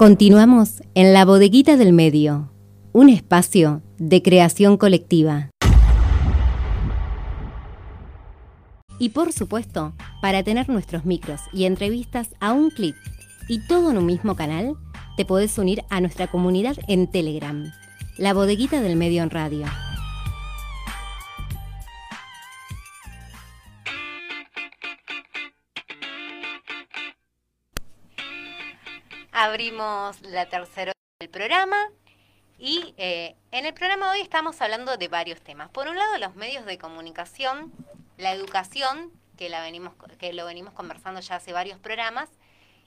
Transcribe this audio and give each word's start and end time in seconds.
Continuamos 0.00 0.82
en 0.94 1.12
la 1.12 1.26
bodeguita 1.26 1.76
del 1.76 1.92
medio, 1.92 2.50
un 2.94 3.10
espacio 3.10 3.82
de 3.98 4.22
creación 4.22 4.78
colectiva. 4.78 5.50
Y 8.98 9.10
por 9.10 9.34
supuesto, 9.34 9.92
para 10.22 10.42
tener 10.42 10.70
nuestros 10.70 11.04
micros 11.04 11.42
y 11.52 11.66
entrevistas 11.66 12.30
a 12.40 12.54
un 12.54 12.70
clic 12.70 12.96
y 13.46 13.58
todo 13.66 13.90
en 13.90 13.98
un 13.98 14.06
mismo 14.06 14.36
canal, 14.36 14.78
te 15.18 15.26
podés 15.26 15.58
unir 15.58 15.82
a 15.90 16.00
nuestra 16.00 16.28
comunidad 16.28 16.78
en 16.88 17.06
Telegram, 17.06 17.70
la 18.16 18.32
bodeguita 18.32 18.80
del 18.80 18.96
medio 18.96 19.22
en 19.22 19.28
radio. 19.28 19.66
Abrimos 29.40 30.20
la 30.20 30.46
tercera 30.50 30.92
del 31.18 31.30
programa 31.30 31.76
y 32.58 32.92
eh, 32.98 33.36
en 33.52 33.64
el 33.64 33.72
programa 33.72 34.12
de 34.12 34.18
hoy 34.18 34.20
estamos 34.20 34.60
hablando 34.60 34.98
de 34.98 35.08
varios 35.08 35.40
temas. 35.40 35.70
Por 35.70 35.88
un 35.88 35.96
lado, 35.96 36.18
los 36.18 36.36
medios 36.36 36.66
de 36.66 36.76
comunicación, 36.76 37.72
la 38.18 38.32
educación, 38.32 39.10
que, 39.38 39.48
la 39.48 39.62
venimos, 39.62 39.94
que 40.18 40.34
lo 40.34 40.44
venimos 40.44 40.74
conversando 40.74 41.20
ya 41.20 41.36
hace 41.36 41.54
varios 41.54 41.78
programas, 41.78 42.28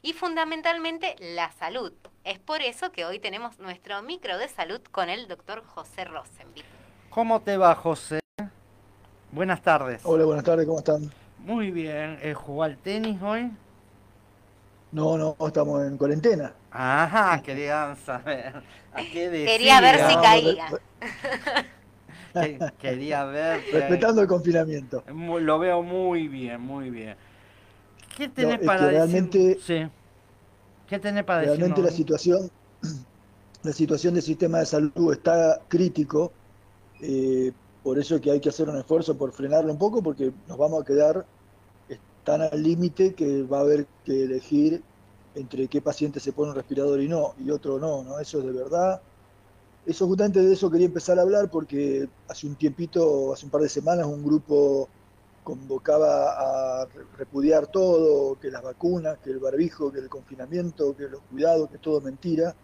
y 0.03 0.13
fundamentalmente 0.13 1.15
la 1.17 1.51
salud. 1.53 1.91
Es 2.23 2.37
por 2.37 2.61
eso 2.61 2.91
que 2.91 3.03
hoy 3.03 3.17
tenemos 3.17 3.57
nuestro 3.57 4.03
micro 4.03 4.37
de 4.37 4.47
salud 4.47 4.81
con 4.91 5.09
el 5.09 5.27
doctor 5.27 5.63
José 5.65 6.05
Rosenville. 6.05 6.67
¿Cómo 7.09 7.41
te 7.41 7.57
va, 7.57 7.73
José? 7.73 8.19
Buenas 9.31 9.63
tardes. 9.63 10.01
Hola, 10.03 10.25
buenas 10.25 10.43
tardes, 10.43 10.67
¿cómo 10.67 10.77
están? 10.77 11.11
Muy 11.39 11.71
bien. 11.71 12.19
Eh, 12.21 12.35
¿Jugó 12.35 12.61
al 12.61 12.77
tenis 12.77 13.19
hoy? 13.23 13.49
No, 14.93 15.17
no, 15.17 15.35
estamos 15.47 15.83
en 15.87 15.97
cuarentena. 15.97 16.53
Ajá, 16.69 17.41
quería 17.41 17.95
saber. 18.05 18.53
Quería 19.11 19.81
ver 19.81 20.07
si 20.07 20.15
caía. 20.15 20.67
quería 22.77 23.25
ver. 23.25 23.63
Respetando 23.73 24.21
el 24.21 24.27
confinamiento. 24.27 25.03
Lo 25.07 25.57
veo 25.57 25.81
muy 25.81 26.27
bien, 26.27 26.61
muy 26.61 26.91
bien. 26.91 27.15
¿Qué 28.15 28.29
tenés 28.29 28.59
para 28.59 28.81
decir? 28.81 28.97
Realmente, 28.97 29.57
sí. 29.65 29.87
¿Qué 30.87 30.99
tenés 30.99 31.23
para 31.23 31.39
decir? 31.39 31.57
Realmente 31.57 31.81
la 31.81 31.91
situación, 31.91 32.51
la 33.63 33.73
situación 33.73 34.13
del 34.13 34.21
sistema 34.21 34.59
de 34.59 34.67
salud 34.67 35.11
está 35.11 35.59
crítico. 35.67 36.31
Eh, 37.01 37.51
por 37.81 37.97
eso 37.97 38.15
es 38.15 38.21
que 38.21 38.29
hay 38.29 38.39
que 38.39 38.49
hacer 38.49 38.69
un 38.69 38.77
esfuerzo 38.77 39.17
por 39.17 39.31
frenarlo 39.31 39.71
un 39.71 39.79
poco, 39.79 40.03
porque 40.03 40.31
nos 40.47 40.57
vamos 40.59 40.83
a 40.83 40.85
quedar 40.85 41.25
tan 42.23 42.41
al 42.41 42.63
límite 42.63 43.13
que 43.13 43.43
va 43.43 43.59
a 43.59 43.61
haber 43.61 43.87
que 44.05 44.23
elegir 44.23 44.83
entre 45.35 45.67
qué 45.67 45.81
paciente 45.81 46.19
se 46.19 46.31
pone 46.33 46.51
un 46.51 46.55
respirador 46.55 47.01
y 47.01 47.07
no, 47.07 47.33
y 47.43 47.49
otro 47.51 47.79
no, 47.79 48.03
¿no? 48.03 48.19
Eso 48.19 48.39
es 48.39 48.45
de 48.45 48.51
verdad. 48.51 49.01
Eso 49.85 50.07
justamente 50.07 50.41
de 50.41 50.53
eso 50.53 50.71
quería 50.71 50.87
empezar 50.87 51.19
a 51.19 51.23
hablar 51.23 51.49
porque 51.49 52.07
hace 52.27 52.47
un 52.47 52.55
tiempito, 52.55 53.33
hace 53.33 53.45
un 53.45 53.51
par 53.51 53.61
de 53.61 53.69
semanas, 53.69 54.05
un 54.05 54.23
grupo 54.23 54.87
convocaba 55.43 56.83
a 56.83 56.87
repudiar 57.17 57.67
todo, 57.67 58.39
que 58.39 58.49
las 58.49 58.63
vacunas, 58.63 59.17
que 59.19 59.31
el 59.31 59.39
barbijo, 59.39 59.91
que 59.91 59.99
el 59.99 60.09
confinamiento, 60.09 60.95
que 60.95 61.09
los 61.09 61.21
cuidados, 61.29 61.69
que 61.69 61.77
todo 61.79 61.99
mentira. 62.01 62.55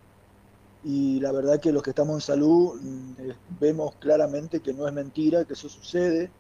Y 0.83 1.19
la 1.19 1.31
verdad 1.33 1.59
que 1.59 1.73
los 1.73 1.83
que 1.83 1.89
estamos 1.91 2.15
en 2.15 2.21
salud 2.21 2.79
mm, 2.81 3.13
eh, 3.19 3.35
vemos 3.59 3.95
claramente 3.97 4.61
que 4.61 4.73
no 4.73 4.87
es 4.87 4.93
mentira, 4.93 5.43
que 5.45 5.53
eso 5.53 5.67
sucede, 5.69 6.31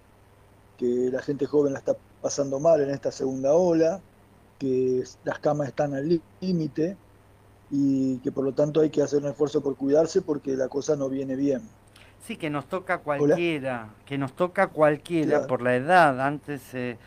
que 0.77 1.09
la 1.11 1.21
gente 1.21 1.45
joven 1.45 1.73
la 1.73 1.79
está 1.79 1.97
pasando 2.21 2.59
mal 2.59 2.81
en 2.81 2.89
esta 2.89 3.11
segunda 3.11 3.53
ola, 3.53 4.01
que 4.57 5.03
las 5.23 5.39
camas 5.39 5.69
están 5.69 5.93
al 5.93 6.21
límite 6.41 6.97
y 7.71 8.17
que 8.19 8.31
por 8.31 8.43
lo 8.43 8.53
tanto 8.53 8.81
hay 8.81 8.89
que 8.89 9.01
hacer 9.01 9.23
un 9.23 9.29
esfuerzo 9.29 9.61
por 9.61 9.75
cuidarse 9.75 10.21
porque 10.21 10.55
la 10.55 10.67
cosa 10.67 10.95
no 10.95 11.09
viene 11.09 11.35
bien. 11.35 11.61
Sí, 12.25 12.35
que 12.35 12.49
nos 12.49 12.67
toca 12.67 12.99
cualquiera, 12.99 13.89
que 14.05 14.17
nos 14.17 14.33
toca 14.33 14.67
cualquiera 14.67 15.47
por 15.47 15.61
la 15.61 15.75
edad. 15.75 16.19
Antes, 16.19 16.73
eh, 16.73 16.97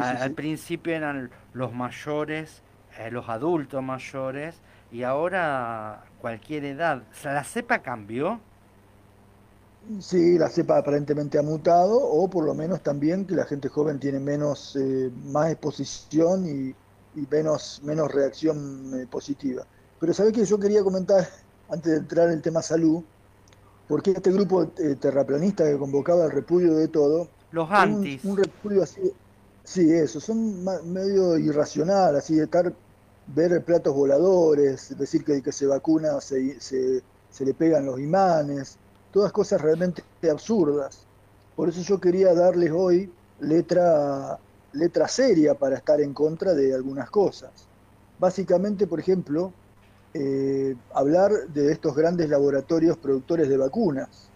al 0.00 0.32
principio 0.32 0.94
eran 0.94 1.30
los 1.52 1.72
mayores, 1.72 2.62
eh, 2.98 3.10
los 3.10 3.28
adultos 3.28 3.82
mayores, 3.82 4.56
y 4.90 5.02
ahora 5.02 6.04
cualquier 6.20 6.64
edad. 6.64 7.02
¿La 7.24 7.44
cepa 7.44 7.80
cambió? 7.80 8.40
Sí, 10.00 10.38
la 10.38 10.48
cepa 10.48 10.78
aparentemente 10.78 11.38
ha 11.38 11.42
mutado, 11.42 11.98
o 11.98 12.28
por 12.28 12.44
lo 12.44 12.54
menos 12.54 12.82
también 12.82 13.26
que 13.26 13.34
la 13.34 13.44
gente 13.44 13.68
joven 13.68 13.98
tiene 14.00 14.18
menos, 14.18 14.76
eh, 14.76 15.10
más 15.26 15.50
exposición 15.50 16.46
y, 16.46 16.74
menos, 17.30 17.80
menos 17.84 18.10
reacción 18.10 18.92
eh, 18.94 19.06
positiva. 19.06 19.66
Pero 20.00 20.14
sabés 20.14 20.32
que 20.32 20.44
yo 20.44 20.58
quería 20.58 20.82
comentar, 20.82 21.28
antes 21.68 21.92
de 21.92 21.98
entrar 21.98 22.28
en 22.28 22.34
el 22.34 22.42
tema 22.42 22.62
salud, 22.62 23.02
porque 23.86 24.12
este 24.12 24.32
grupo 24.32 24.70
eh, 24.78 24.96
terraplanista 24.98 25.64
que 25.64 25.76
convocaba 25.76 26.24
el 26.24 26.30
repudio 26.30 26.74
de 26.74 26.88
todo, 26.88 27.28
los 27.52 27.70
antis. 27.70 28.24
Un, 28.24 28.38
repudio 28.38 28.82
así, 28.82 29.12
sí, 29.64 29.92
eso, 29.92 30.18
son 30.18 30.64
medio 30.92 31.36
irracional, 31.36 32.16
así 32.16 32.36
de 32.36 32.44
estar, 32.44 32.72
ver 33.26 33.62
platos 33.64 33.94
voladores, 33.94 34.96
decir 34.98 35.24
que, 35.24 35.42
que 35.42 35.52
se 35.52 35.66
vacuna, 35.66 36.20
se, 36.22 36.58
se, 36.58 37.02
se 37.30 37.44
le 37.44 37.52
pegan 37.52 37.84
los 37.84 38.00
imanes 38.00 38.78
todas 39.14 39.30
cosas 39.30 39.60
realmente 39.60 40.02
absurdas. 40.28 41.06
Por 41.54 41.68
eso 41.68 41.82
yo 41.82 42.00
quería 42.00 42.34
darles 42.34 42.72
hoy 42.72 43.12
letra, 43.38 44.40
letra 44.72 45.06
seria 45.06 45.54
para 45.54 45.76
estar 45.76 46.00
en 46.00 46.12
contra 46.12 46.52
de 46.52 46.74
algunas 46.74 47.10
cosas. 47.10 47.52
Básicamente, 48.18 48.88
por 48.88 48.98
ejemplo, 48.98 49.52
eh, 50.14 50.74
hablar 50.92 51.30
de 51.46 51.70
estos 51.70 51.94
grandes 51.94 52.28
laboratorios 52.28 52.96
productores 52.98 53.48
de 53.48 53.56
vacunas. 53.56 54.30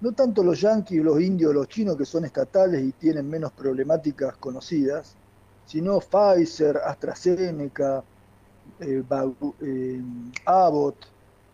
No 0.00 0.10
tanto 0.10 0.42
los 0.42 0.60
yanquis, 0.60 1.00
los 1.00 1.20
indios, 1.20 1.54
los 1.54 1.68
chinos 1.68 1.96
que 1.96 2.04
son 2.04 2.24
estatales 2.24 2.82
y 2.82 2.90
tienen 2.90 3.30
menos 3.30 3.52
problemáticas 3.52 4.36
conocidas, 4.36 5.14
sino 5.64 6.00
Pfizer, 6.00 6.76
AstraZeneca, 6.78 8.02
eh, 8.80 9.04
eh, 9.60 10.02
Abbott, 10.44 10.96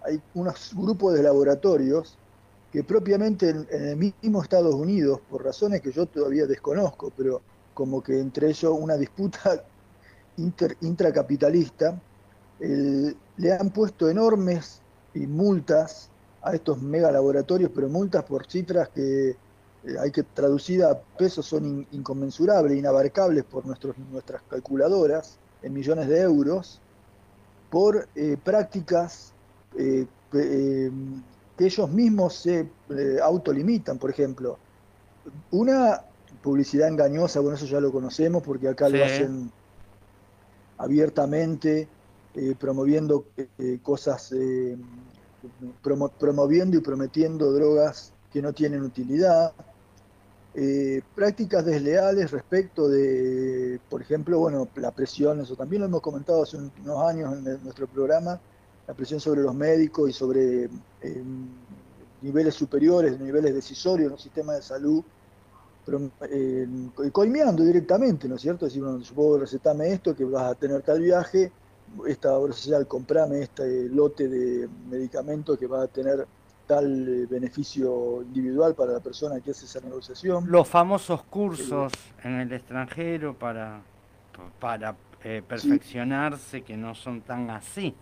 hay 0.02 0.18
unos 0.32 0.72
grupos 0.74 1.12
de 1.12 1.22
laboratorios 1.22 2.16
que 2.72 2.84
propiamente 2.84 3.50
en, 3.50 3.66
el 3.70 3.96
mismo 3.96 4.42
Estados 4.42 4.74
Unidos, 4.74 5.20
por 5.30 5.44
razones 5.44 5.80
que 5.80 5.92
yo 5.92 6.06
todavía 6.06 6.46
desconozco, 6.46 7.12
pero 7.16 7.40
como 7.74 8.02
que 8.02 8.20
entre 8.20 8.48
ellos 8.48 8.74
una 8.78 8.96
disputa 8.96 9.64
intracapitalista, 10.80 12.00
le 12.60 13.52
han 13.52 13.70
puesto 13.70 14.10
enormes 14.10 14.82
multas 15.14 16.10
a 16.42 16.54
estos 16.54 16.80
mega 16.80 17.10
laboratorios, 17.10 17.70
pero 17.74 17.88
multas 17.88 18.24
por 18.24 18.46
cifras 18.46 18.88
que 18.90 19.30
eh, 19.30 19.36
hay 20.00 20.10
que 20.10 20.22
traducir 20.22 20.82
a 20.84 20.98
pesos 20.98 21.46
son 21.46 21.86
inconmensurables, 21.92 22.76
inabarcables 22.76 23.44
por 23.44 23.66
nuestros, 23.66 23.96
nuestras 24.10 24.42
calculadoras, 24.42 25.38
en 25.62 25.72
millones 25.72 26.08
de 26.08 26.20
euros, 26.20 26.80
por 27.70 28.08
eh, 28.14 28.36
prácticas 28.42 29.32
eh, 29.76 30.06
que 31.58 31.66
ellos 31.66 31.90
mismos 31.90 32.34
se 32.34 32.60
eh, 32.90 33.18
autolimitan, 33.20 33.98
por 33.98 34.10
ejemplo. 34.10 34.58
Una 35.50 36.00
publicidad 36.40 36.88
engañosa, 36.88 37.40
bueno, 37.40 37.56
eso 37.56 37.66
ya 37.66 37.80
lo 37.80 37.90
conocemos 37.90 38.44
porque 38.44 38.68
acá 38.68 38.88
lo 38.88 39.04
hacen 39.04 39.50
abiertamente, 40.78 41.88
eh, 42.36 42.54
promoviendo 42.58 43.26
eh, 43.36 43.80
cosas, 43.82 44.32
promoviendo 45.82 46.76
y 46.76 46.80
prometiendo 46.80 47.52
drogas 47.52 48.12
que 48.32 48.40
no 48.40 48.52
tienen 48.52 48.82
utilidad. 48.82 49.52
prácticas 51.16 51.64
desleales 51.64 52.30
respecto 52.30 52.88
de, 52.88 53.80
por 53.90 54.00
ejemplo, 54.00 54.38
bueno, 54.38 54.68
la 54.76 54.92
presión, 54.92 55.40
eso 55.40 55.56
también 55.56 55.80
lo 55.80 55.88
hemos 55.88 56.02
comentado 56.02 56.44
hace 56.44 56.56
unos 56.56 57.02
años 57.04 57.32
en 57.34 57.64
nuestro 57.64 57.88
programa, 57.88 58.40
la 58.88 58.94
presión 58.94 59.20
sobre 59.20 59.42
los 59.42 59.54
médicos 59.54 60.08
y 60.08 60.12
sobre 60.14 60.64
eh, 60.64 61.22
niveles 62.22 62.54
superiores, 62.54 63.20
niveles 63.20 63.54
decisorios 63.54 64.06
en 64.06 64.12
un 64.14 64.18
sistema 64.18 64.54
de 64.54 64.62
salud, 64.62 65.04
pero, 65.84 66.10
eh, 66.22 66.66
coimeando 67.12 67.62
directamente, 67.62 68.26
¿no 68.26 68.36
es 68.36 68.42
cierto? 68.42 68.64
Decir, 68.64 68.82
bueno, 68.82 69.00
yo 69.00 69.14
puedo 69.14 69.40
recetarme 69.40 69.92
esto, 69.92 70.16
que 70.16 70.24
vas 70.24 70.44
a 70.44 70.54
tener 70.54 70.80
tal 70.82 71.00
viaje, 71.00 71.52
esta 72.06 72.32
obra 72.32 72.54
social, 72.54 72.86
comprame 72.86 73.42
este 73.42 73.90
lote 73.90 74.26
de 74.26 74.68
medicamentos 74.88 75.58
que 75.58 75.66
va 75.66 75.82
a 75.82 75.86
tener 75.86 76.26
tal 76.66 77.08
eh, 77.08 77.26
beneficio 77.26 78.22
individual 78.22 78.74
para 78.74 78.92
la 78.92 79.00
persona 79.00 79.38
que 79.40 79.50
hace 79.50 79.66
esa 79.66 79.80
negociación. 79.80 80.44
Los 80.48 80.66
famosos 80.66 81.24
cursos 81.24 81.92
en 82.24 82.40
el 82.40 82.52
extranjero 82.52 83.38
para, 83.38 83.82
para 84.58 84.96
perfeccionarse 85.20 86.62
que 86.62 86.74
no 86.74 86.94
son 86.94 87.20
tan 87.20 87.50
así. 87.50 87.94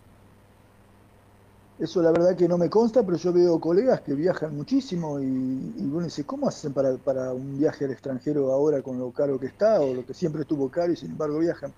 Eso 1.78 2.00
la 2.02 2.10
verdad 2.10 2.34
que 2.34 2.48
no 2.48 2.56
me 2.56 2.70
consta, 2.70 3.02
pero 3.04 3.18
yo 3.18 3.32
veo 3.32 3.60
colegas 3.60 4.00
que 4.00 4.14
viajan 4.14 4.56
muchísimo 4.56 5.20
y, 5.20 5.24
y 5.24 5.82
uno 5.84 6.04
dice, 6.04 6.24
¿cómo 6.24 6.48
hacen 6.48 6.72
para, 6.72 6.96
para 6.96 7.32
un 7.34 7.58
viaje 7.58 7.84
al 7.84 7.90
extranjero 7.90 8.50
ahora 8.52 8.80
con 8.80 8.98
lo 8.98 9.10
caro 9.10 9.38
que 9.38 9.46
está 9.46 9.80
o 9.80 9.92
lo 9.92 10.06
que 10.06 10.14
siempre 10.14 10.42
estuvo 10.42 10.70
caro 10.70 10.92
y 10.92 10.96
sin 10.96 11.10
embargo 11.10 11.38
viajan? 11.38 11.72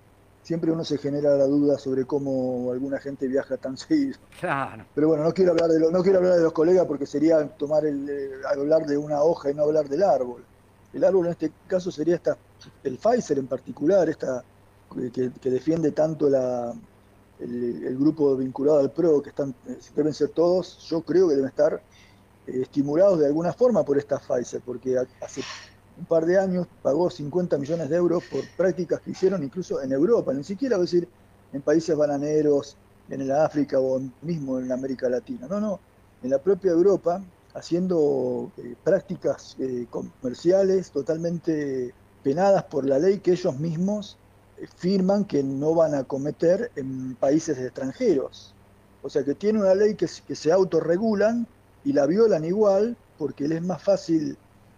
siempre 0.49 0.71
uno 0.71 0.83
se 0.83 0.97
genera 0.97 1.35
la 1.35 1.45
duda 1.45 1.77
sobre 1.77 2.05
cómo 2.05 2.71
alguna 2.71 2.97
gente 2.99 3.27
viaja 3.27 3.57
tan 3.57 3.77
seguido. 3.77 4.17
Claro. 4.39 4.83
Pero 4.95 5.09
bueno, 5.09 5.23
no 5.23 5.33
quiero 5.33 5.51
hablar 5.51 5.69
de 5.69 5.91
no 5.91 6.01
quiero 6.01 6.17
hablar 6.17 6.35
de 6.35 6.43
los 6.43 6.53
colegas 6.53 6.85
porque 6.85 7.05
sería 7.05 7.47
tomar 7.49 7.85
el, 7.85 8.09
eh, 8.09 8.31
hablar 8.49 8.85
de 8.85 8.97
una 8.97 9.21
hoja 9.21 9.51
y 9.51 9.53
no 9.53 9.63
hablar 9.63 9.87
del 9.87 10.03
árbol. 10.03 10.43
El 10.91 11.03
árbol 11.03 11.27
en 11.27 11.31
este 11.33 11.51
caso 11.67 11.91
sería 11.91 12.15
esta, 12.15 12.35
el 12.83 12.97
Pfizer 12.97 13.37
en 13.37 13.45
particular, 13.45 14.09
esta 14.09 14.43
que, 15.13 15.49
defiende 15.51 15.91
tanto 15.91 16.27
la, 16.29 16.73
el, 17.39 17.97
grupo 17.97 18.35
vinculado 18.35 18.79
al 18.79 18.91
PRO, 18.91 19.21
que 19.21 19.29
están, 19.29 19.55
eh, 19.67 19.77
deben 19.95 20.13
ser 20.13 20.29
todos, 20.29 20.79
yo 20.89 21.01
creo 21.01 21.29
que 21.29 21.35
deben 21.35 21.49
estar 21.49 21.81
eh, 22.47 22.61
estimulados 22.61 23.19
de 23.19 23.27
alguna 23.27 23.53
forma 23.53 23.83
por 23.83 23.97
esta 23.97 24.19
Pfizer, 24.19 24.61
porque 24.61 24.97
hace 25.21 25.41
un 25.97 26.05
par 26.05 26.25
de 26.25 26.37
años 26.37 26.67
pagó 26.81 27.09
50 27.09 27.57
millones 27.57 27.89
de 27.89 27.95
euros 27.95 28.23
por 28.25 28.41
prácticas 28.55 29.01
que 29.01 29.11
hicieron 29.11 29.43
incluso 29.43 29.81
en 29.81 29.91
Europa, 29.91 30.33
ni 30.33 30.43
siquiera 30.43 30.75
a 30.75 30.79
decir 30.79 31.07
en 31.53 31.61
países 31.61 31.95
bananeros, 31.95 32.77
en 33.09 33.21
el 33.21 33.31
África 33.31 33.79
o 33.79 33.99
mismo 34.21 34.59
en 34.59 34.71
América 34.71 35.09
Latina. 35.09 35.47
No, 35.49 35.59
no, 35.59 35.79
en 36.21 36.29
la 36.29 36.37
propia 36.37 36.71
Europa, 36.71 37.23
haciendo 37.53 38.51
eh, 38.57 38.75
prácticas 38.83 39.55
eh, 39.59 39.87
comerciales 39.89 40.91
totalmente 40.91 41.93
penadas 42.23 42.63
por 42.65 42.85
la 42.85 42.99
ley 42.99 43.19
que 43.19 43.31
ellos 43.31 43.57
mismos 43.57 44.17
firman 44.77 45.25
que 45.25 45.43
no 45.43 45.73
van 45.73 45.95
a 45.95 46.03
cometer 46.03 46.71
en 46.75 47.15
países 47.15 47.57
extranjeros. 47.57 48.53
O 49.01 49.09
sea 49.09 49.23
que 49.23 49.35
tiene 49.35 49.59
una 49.59 49.75
ley 49.75 49.95
que, 49.95 50.07
que 50.27 50.35
se 50.35 50.51
autorregulan 50.51 51.47
y 51.83 51.93
la 51.93 52.05
violan 52.05 52.43
igual 52.43 52.97
porque 53.17 53.47
les 53.47 53.59
es 53.59 53.63
más 53.63 53.81
fácil 53.83 54.37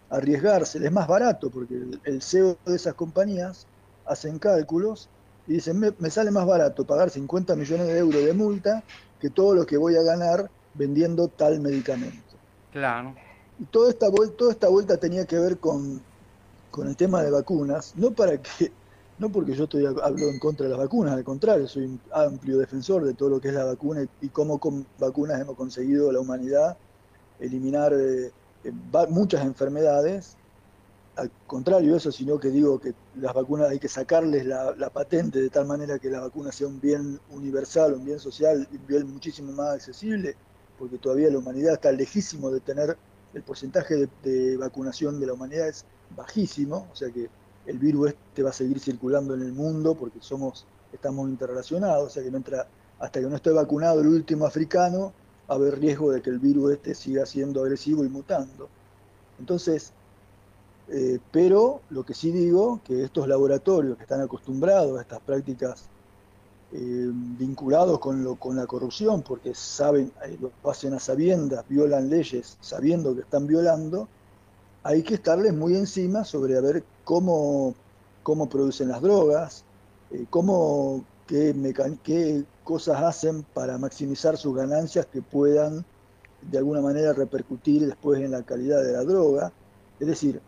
arriesgarse, 0.10 0.84
es 0.84 0.92
más 0.92 1.08
barato, 1.08 1.50
porque 1.50 1.76
el, 2.04 2.22
CEO 2.22 2.58
de 2.66 2.76
esas 2.76 2.94
compañías 2.96 3.66
hacen 4.06 4.40
cálculos 4.40 5.10
y 5.48 5.54
dicen, 5.54 5.80
me, 5.80 6.10
sale 6.10 6.32
más 6.32 6.46
barato 6.46 6.86
pagar 6.86 7.10
50 7.10 7.56
millones 7.56 7.88
de 7.88 7.98
euros 7.98 8.24
de 8.24 8.34
multa 8.34 8.84
que 9.20 9.30
todo 9.30 9.56
lo 9.56 9.66
que 9.66 9.78
voy 9.78 9.96
a 9.96 10.02
ganar 10.02 10.50
vendiendo 10.74 11.28
tal 11.30 11.60
medicamento. 11.62 12.36
Claro. 12.72 13.16
Y 13.60 13.66
toda 13.66 13.90
esta, 13.90 14.10
vuelta, 14.10 14.36
toda 14.36 14.52
esta 14.52 14.68
vuelta 14.68 14.98
tenía 14.98 15.26
que 15.26 15.40
ver 15.40 15.58
con, 15.60 16.02
con 16.72 16.88
el 16.88 16.98
tema 16.98 17.24
de 17.24 17.32
vacunas, 17.32 17.94
no 17.96 18.12
para 18.12 18.42
que 18.42 18.72
no 19.22 19.32
porque 19.32 19.54
yo 19.54 19.66
estoy 19.66 19.86
hablo 19.86 20.30
en 20.30 20.40
contra 20.40 20.66
de 20.66 20.72
las 20.72 20.80
vacunas, 20.80 21.14
al 21.14 21.24
contrario, 21.24 21.68
soy 21.68 21.84
un 21.86 22.02
amplio 22.12 22.58
defensor 22.58 23.06
de 23.06 23.14
todo 23.14 23.30
lo 23.30 23.40
que 23.40 23.50
es 23.50 23.54
la 23.54 23.66
vacuna 23.66 24.04
y, 24.20 24.30
cómo 24.30 24.58
con 24.58 24.84
vacunas 24.98 25.40
hemos 25.40 25.56
conseguido 25.56 26.12
la 26.12 26.20
humanidad 26.20 26.76
eliminar 27.40 27.94
eh, 27.94 28.32
muchas 29.10 29.46
enfermedades, 29.46 30.38
al 31.16 31.30
contrario 31.46 31.92
de 31.92 31.98
eso, 31.98 32.12
sino 32.12 32.40
que 32.40 32.50
digo 32.50 32.80
que 32.80 32.96
las 33.16 33.36
vacunas 33.36 33.70
hay 33.70 33.78
que 33.78 33.90
sacarles 33.90 34.44
la, 34.48 34.90
patente 34.92 35.40
de 35.40 35.52
tal 35.52 35.68
manera 35.68 36.00
que 36.00 36.10
la 36.10 36.22
vacuna 36.22 36.52
sea 36.52 36.66
un 36.66 36.82
bien 36.82 37.20
universal, 37.30 37.94
un 37.94 38.04
bien 38.04 38.18
social, 38.18 38.68
un 38.72 38.88
bien 38.88 39.08
muchísimo 39.08 39.52
más 39.52 39.76
accesible, 39.76 40.36
porque 40.80 40.98
todavía 40.98 41.30
la 41.30 41.38
humanidad 41.38 41.74
está 41.74 41.92
lejísimo 41.92 42.50
de 42.50 42.60
tener 42.60 42.98
el 43.36 43.44
porcentaje 43.44 44.08
de, 44.24 44.58
vacunación 44.58 45.20
de 45.20 45.28
la 45.28 45.34
humanidad 45.34 45.68
es 45.68 45.86
bajísimo, 46.16 46.88
o 46.92 46.96
sea 46.96 47.12
que 47.12 47.30
el 47.66 47.78
virus 47.78 48.10
este 48.10 48.44
va 48.44 48.50
a 48.50 48.54
seguir 48.54 48.80
circulando 48.80 49.34
en 49.34 49.42
el 49.42 49.54
mundo 49.54 49.96
porque 49.96 50.20
somos 50.22 50.66
estamos 50.92 51.30
interrelacionados, 51.30 52.08
o 52.08 52.10
sea 52.10 52.24
que 52.24 52.32
mientras 52.32 52.66
hasta 53.00 53.20
que 53.20 53.26
no 53.28 53.36
esté 53.36 53.52
vacunado 53.52 54.02
el 54.02 54.08
último 54.08 54.46
africano, 54.46 55.14
haber 55.48 55.80
riesgo 55.80 56.12
de 56.12 56.22
que 56.22 56.30
el 56.30 56.40
virus 56.40 56.74
este 56.74 56.94
siga 56.94 57.26
siendo 57.26 57.62
agresivo 57.62 58.06
y 58.06 58.10
mutando. 58.10 58.70
Entonces, 59.40 59.92
eh, 60.88 61.20
pero 61.32 61.82
lo 61.90 62.06
que 62.06 62.14
sí 62.14 62.32
digo, 62.32 62.80
que 62.86 63.04
estos 63.04 63.28
laboratorios 63.28 63.98
que 63.98 64.04
están 64.04 64.22
acostumbrados 64.22 64.98
a 64.98 65.02
estas 65.02 65.20
prácticas 65.22 65.90
eh, 66.74 67.10
vinculados 67.12 68.00
con, 68.00 68.24
lo, 68.24 68.36
con 68.36 68.56
la 68.56 68.68
corrupción, 68.68 69.24
porque 69.24 69.54
saben, 69.56 70.12
eh, 70.26 70.38
lo 70.40 70.52
hacen 70.70 70.94
a 70.94 71.00
sabiendas, 71.00 71.66
violan 71.68 72.10
leyes 72.10 72.58
sabiendo 72.62 73.16
que 73.16 73.22
están 73.22 73.48
violando, 73.48 74.08
hay 74.84 75.04
que 75.04 75.16
estarles 75.16 75.54
muy 75.54 75.76
encima 75.76 76.24
sobre 76.24 76.58
a 76.58 76.62
ver 76.62 76.84
cómo, 77.04 77.76
cómo 78.24 78.50
producen 78.50 78.90
las 78.90 79.02
drogas, 79.02 79.64
cómo, 80.30 81.04
qué, 81.28 81.56
qué 82.04 82.44
cosas 82.64 83.02
hacen 83.02 83.44
para 83.54 83.78
maximizar 83.78 84.38
sus 84.38 84.56
ganancias 84.56 85.06
que 85.06 85.22
puedan 85.22 85.86
de 86.42 86.58
alguna 86.58 86.82
manera 86.82 87.14
repercutir 87.14 87.86
después 87.86 88.22
en 88.22 88.32
la 88.32 88.44
calidad 88.44 88.84
de 88.84 88.94
la 88.94 89.04
droga. 89.04 89.52
Es 90.00 90.08
decir, 90.08 90.42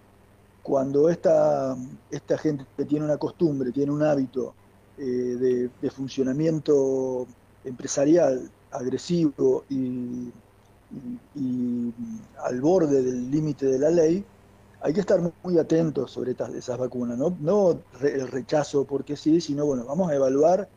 cuando 0.63 1.09
esta, 1.09 1.75
esta 2.09 2.37
gente 2.37 2.65
tiene 2.87 3.05
una 3.05 3.17
costumbre, 3.17 3.71
tiene 3.71 3.91
un 3.91 4.01
hábito 4.01 4.53
eh, 4.97 5.69
de, 5.81 5.89
funcionamiento 5.91 7.27
empresarial 7.65 8.49
agresivo 8.71 9.65
y, 9.69 10.31
al 12.43 12.61
borde 12.61 13.01
del 13.01 13.31
límite 13.31 13.65
de 13.65 13.79
la 13.79 13.89
ley, 13.89 14.23
hay 14.81 14.93
que 14.93 14.99
estar 14.99 15.19
muy 15.43 15.57
atentos 15.57 16.11
sobre 16.11 16.35
esas 16.55 16.77
vacunas, 16.77 17.17
no, 17.17 17.35
no 17.39 17.79
el 18.01 18.27
rechazo 18.27 18.83
porque 18.83 19.15
sí, 19.15 19.39
sino 19.39 19.65
bueno, 19.65 19.85
vamos 19.85 20.11
a 20.11 20.15
evaluar 20.15 20.67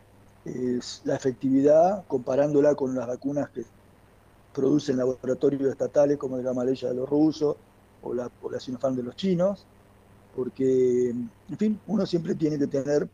es 0.47 1.03
la 1.05 1.17
efectividad 1.17 2.05
comparándola 2.07 2.75
con 2.75 2.95
las 2.95 3.07
vacunas 3.07 3.51
que 3.51 3.65
producen 4.55 4.97
laboratorios 4.97 5.71
estatales 5.71 6.17
como 6.19 6.37
la 6.37 6.45
Gamaleya 6.45 6.89
de 6.89 6.95
los 6.95 7.09
rusos 7.09 7.57
o 8.03 8.15
la, 8.15 8.31
o 8.43 8.61
Sinopharm 8.61 8.95
de 8.95 9.03
los 9.03 9.17
chinos, 9.17 9.67
porque, 10.35 11.11
en 11.11 11.59
fin, 11.59 11.81
uno 11.87 12.07
siempre 12.07 12.35
tiene 12.35 12.59
que 12.59 12.67
tener 12.67 13.09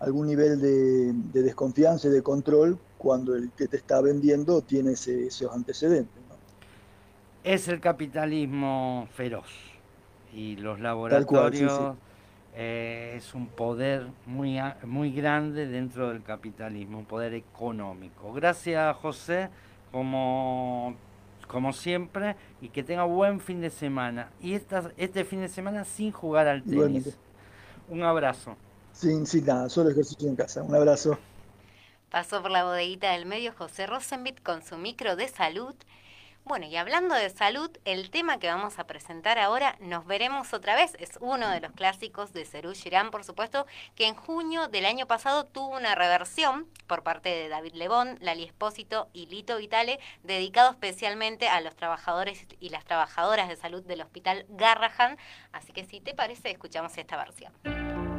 algún 0.00 0.26
nivel 0.26 0.60
de, 0.60 1.42
desconfianza 1.42 2.08
y 2.08 2.10
de 2.10 2.22
control 2.22 2.78
cuando 2.98 3.34
el 3.34 3.50
que 3.52 3.68
te 3.68 3.76
está 3.76 4.00
vendiendo 4.00 4.62
tiene 4.62 4.92
esos 4.92 5.52
antecedentes. 5.52 6.21
Es 7.44 7.68
el 7.68 7.80
capitalismo 7.80 9.08
feroz 9.14 9.48
y 10.32 10.56
los 10.56 10.80
laboratorios... 10.80 11.96
Eh, 12.54 13.14
es 13.16 13.32
un 13.34 13.46
poder 13.46 14.06
muy, 14.26 14.60
muy 14.84 15.10
grande 15.10 15.66
dentro 15.66 16.10
del 16.10 16.22
capitalismo, 16.22 16.98
un 16.98 17.06
poder 17.06 17.32
económico. 17.32 18.30
Gracias 18.34 18.94
José, 18.98 19.48
como, 19.90 20.94
como 21.48 21.72
siempre, 21.72 22.36
y 22.60 22.68
que 22.68 22.82
tenga 22.82 23.04
buen 23.04 23.40
fin 23.40 23.62
de 23.62 23.70
semana. 23.70 24.30
Y 24.40 24.52
esta, 24.52 24.90
este 24.98 25.24
fin 25.24 25.40
de 25.40 25.48
semana 25.48 25.84
sin 25.84 26.12
jugar 26.12 26.46
al 26.46 26.62
tenis. 26.62 27.16
Un 27.88 28.02
abrazo. 28.02 28.56
Sin, 28.92 29.26
sin 29.26 29.46
nada, 29.46 29.70
solo 29.70 29.88
ejercicio 29.88 30.28
en 30.28 30.36
casa. 30.36 30.62
Un 30.62 30.74
abrazo. 30.74 31.18
Pasó 32.10 32.42
por 32.42 32.50
la 32.50 32.64
bodeguita 32.64 33.12
del 33.12 33.24
medio 33.24 33.54
José 33.56 33.86
Rosenbit 33.86 34.42
con 34.42 34.62
su 34.62 34.76
micro 34.76 35.16
de 35.16 35.28
salud 35.28 35.74
bueno, 36.44 36.66
y 36.66 36.76
hablando 36.76 37.14
de 37.14 37.30
salud, 37.30 37.70
el 37.84 38.10
tema 38.10 38.38
que 38.38 38.48
vamos 38.48 38.78
a 38.78 38.86
presentar 38.86 39.38
ahora, 39.38 39.76
Nos 39.80 40.06
veremos 40.06 40.52
otra 40.52 40.74
vez, 40.74 40.96
es 40.98 41.18
uno 41.20 41.48
de 41.50 41.60
los 41.60 41.72
clásicos 41.72 42.32
de 42.32 42.44
Cerú 42.44 42.72
Girán, 42.72 43.10
por 43.10 43.24
supuesto, 43.24 43.66
que 43.94 44.06
en 44.06 44.14
junio 44.14 44.68
del 44.68 44.86
año 44.86 45.06
pasado 45.06 45.44
tuvo 45.44 45.76
una 45.76 45.94
reversión 45.94 46.68
por 46.86 47.02
parte 47.02 47.28
de 47.28 47.48
David 47.48 47.74
Lebón, 47.74 48.18
Lali 48.20 48.44
Espósito 48.44 49.08
y 49.12 49.26
Lito 49.26 49.56
Vitale, 49.56 50.00
dedicado 50.22 50.70
especialmente 50.70 51.48
a 51.48 51.60
los 51.60 51.76
trabajadores 51.76 52.46
y 52.60 52.70
las 52.70 52.84
trabajadoras 52.84 53.48
de 53.48 53.56
salud 53.56 53.82
del 53.82 54.02
Hospital 54.02 54.44
Garrahan. 54.48 55.18
Así 55.52 55.72
que 55.72 55.84
si 55.84 56.00
te 56.00 56.14
parece, 56.14 56.50
escuchamos 56.50 56.96
esta 56.98 57.16
versión. 57.16 58.11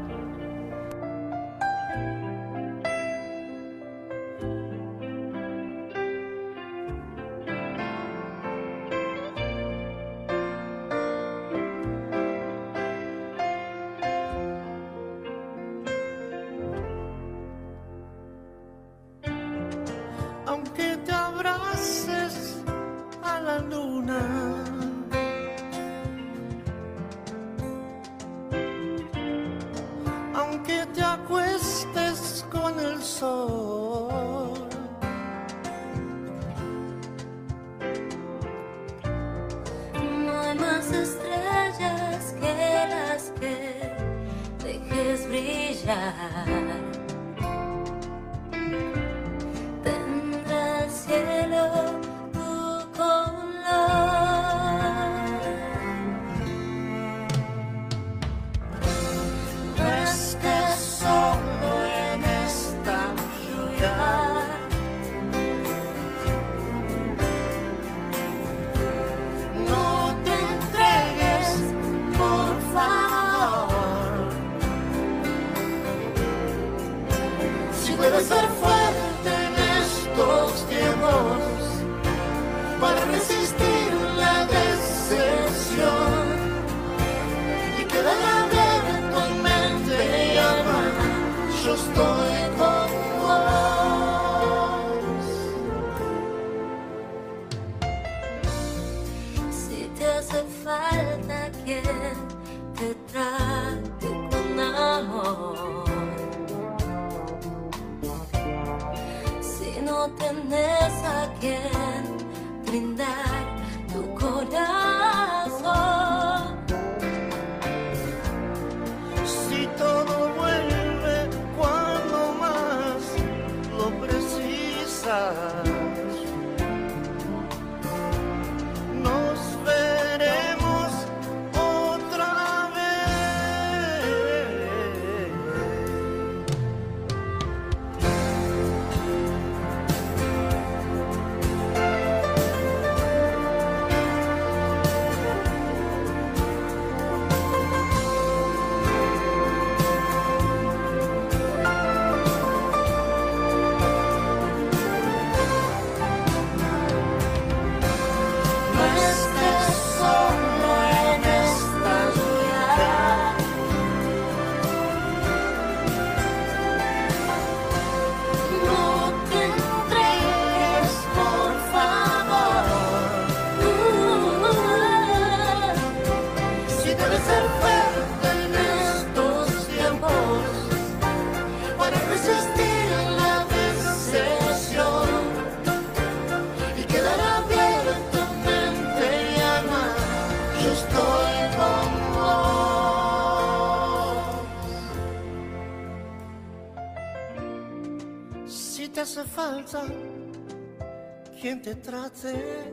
Quien 201.42 201.62
te 201.62 201.74
trate 201.75 202.72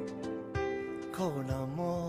con 1.16 1.50
amor. 1.50 1.99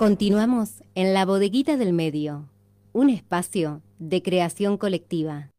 Continuamos 0.00 0.82
en 0.94 1.12
la 1.12 1.26
bodeguita 1.26 1.76
del 1.76 1.92
medio, 1.92 2.48
un 2.94 3.10
espacio 3.10 3.82
de 3.98 4.22
creación 4.22 4.78
colectiva. 4.78 5.50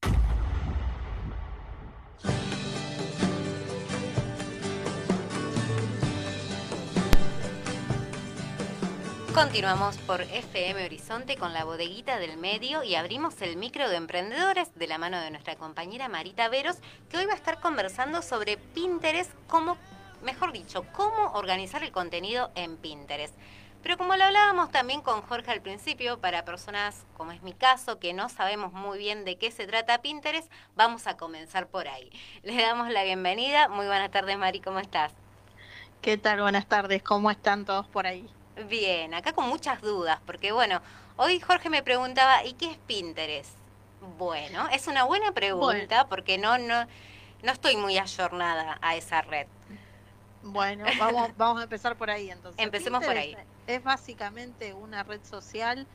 Continuamos 9.35 9.97
por 10.07 10.21
FM 10.21 10.85
Horizonte 10.85 11.37
con 11.37 11.53
la 11.53 11.63
bodeguita 11.63 12.17
del 12.17 12.37
medio 12.37 12.83
y 12.83 12.95
abrimos 12.95 13.39
el 13.43 13.57
micro 13.57 13.89
de 13.89 13.97
emprendedores 13.97 14.73
de 14.73 14.87
la 14.87 14.97
mano 14.97 15.21
de 15.21 15.29
nuestra 15.29 15.55
compañera 15.55 16.09
Marita 16.09 16.49
Veros, 16.49 16.77
que 17.11 17.17
hoy 17.17 17.27
va 17.27 17.33
a 17.33 17.35
estar 17.35 17.59
conversando 17.59 18.23
sobre 18.23 18.57
Pinterest, 18.57 19.29
cómo, 19.45 19.77
mejor 20.23 20.51
dicho, 20.51 20.83
cómo 20.93 21.33
organizar 21.33 21.83
el 21.83 21.91
contenido 21.91 22.49
en 22.55 22.77
Pinterest. 22.77 23.35
Pero 23.83 23.97
como 23.97 24.15
lo 24.15 24.23
hablábamos 24.23 24.71
también 24.71 25.01
con 25.01 25.21
Jorge 25.23 25.51
al 25.51 25.61
principio, 25.61 26.19
para 26.19 26.45
personas 26.45 27.03
como 27.17 27.31
es 27.31 27.41
mi 27.41 27.53
caso, 27.53 27.99
que 27.99 28.13
no 28.13 28.29
sabemos 28.29 28.73
muy 28.73 28.99
bien 28.99 29.25
de 29.25 29.37
qué 29.37 29.49
se 29.49 29.65
trata 29.65 30.01
Pinterest, 30.01 30.51
vamos 30.75 31.07
a 31.07 31.17
comenzar 31.17 31.67
por 31.67 31.87
ahí. 31.87 32.11
Le 32.43 32.61
damos 32.61 32.89
la 32.89 33.03
bienvenida. 33.03 33.67
Muy 33.69 33.87
buenas 33.87 34.11
tardes, 34.11 34.37
Mari, 34.37 34.59
¿cómo 34.59 34.79
estás? 34.79 35.11
¿Qué 36.01 36.17
tal? 36.17 36.41
Buenas 36.41 36.67
tardes. 36.67 37.01
¿Cómo 37.01 37.31
están 37.31 37.65
todos 37.65 37.87
por 37.87 38.05
ahí? 38.05 38.29
Bien, 38.67 39.13
acá 39.13 39.33
con 39.33 39.47
muchas 39.47 39.81
dudas, 39.81 40.19
porque 40.25 40.51
bueno, 40.51 40.81
hoy 41.15 41.39
Jorge 41.39 41.69
me 41.69 41.81
preguntaba, 41.81 42.43
¿y 42.43 42.53
qué 42.53 42.71
es 42.71 42.77
Pinterest? 42.77 43.55
Bueno, 44.17 44.67
es 44.69 44.87
una 44.87 45.03
buena 45.05 45.31
pregunta 45.31 46.07
porque 46.07 46.37
no, 46.37 46.57
no, 46.57 46.85
no 47.43 47.51
estoy 47.51 47.77
muy 47.77 47.97
ayornada 47.97 48.77
a 48.81 48.95
esa 48.95 49.21
red. 49.21 49.47
Bueno, 50.43 50.85
vamos, 50.99 51.31
vamos 51.37 51.59
a 51.61 51.63
empezar 51.63 51.95
por 51.95 52.09
ahí 52.09 52.31
entonces. 52.31 52.63
Empecemos 52.63 53.05
por 53.05 53.15
ahí. 53.15 53.37
Es 53.65 53.83
básicamente 53.83 54.73
una 54.73 55.03
red 55.03 55.23
social 55.23 55.87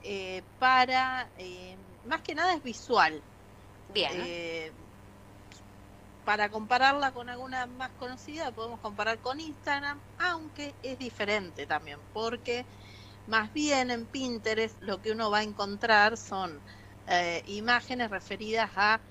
eh, 0.00 0.42
para, 0.58 1.32
eh, 1.36 1.78
más 2.02 2.22
que 2.22 2.34
nada 2.34 2.54
es 2.54 2.62
visual. 2.62 3.24
Bien, 3.88 4.16
Eh, 4.16 4.72
para 6.24 6.50
compararla 6.50 7.12
con 7.12 7.28
alguna 7.28 7.66
más 7.66 7.94
conocida, 7.94 8.52
podemos 8.52 8.80
comparar 8.80 9.20
con 9.20 9.40
Instagram, 9.40 10.02
aunque 10.18 10.78
es 10.82 10.98
diferente 10.98 11.66
también, 11.66 12.04
porque 12.12 12.68
más 13.26 13.52
bien 13.52 13.90
en 13.90 14.06
Pinterest 14.08 14.76
lo 14.80 15.00
que 15.02 15.12
uno 15.12 15.30
va 15.30 15.38
a 15.38 15.42
encontrar 15.44 16.16
son 16.16 16.64
imágenes 17.44 18.10
referidas 18.10 18.70
a 18.76 19.04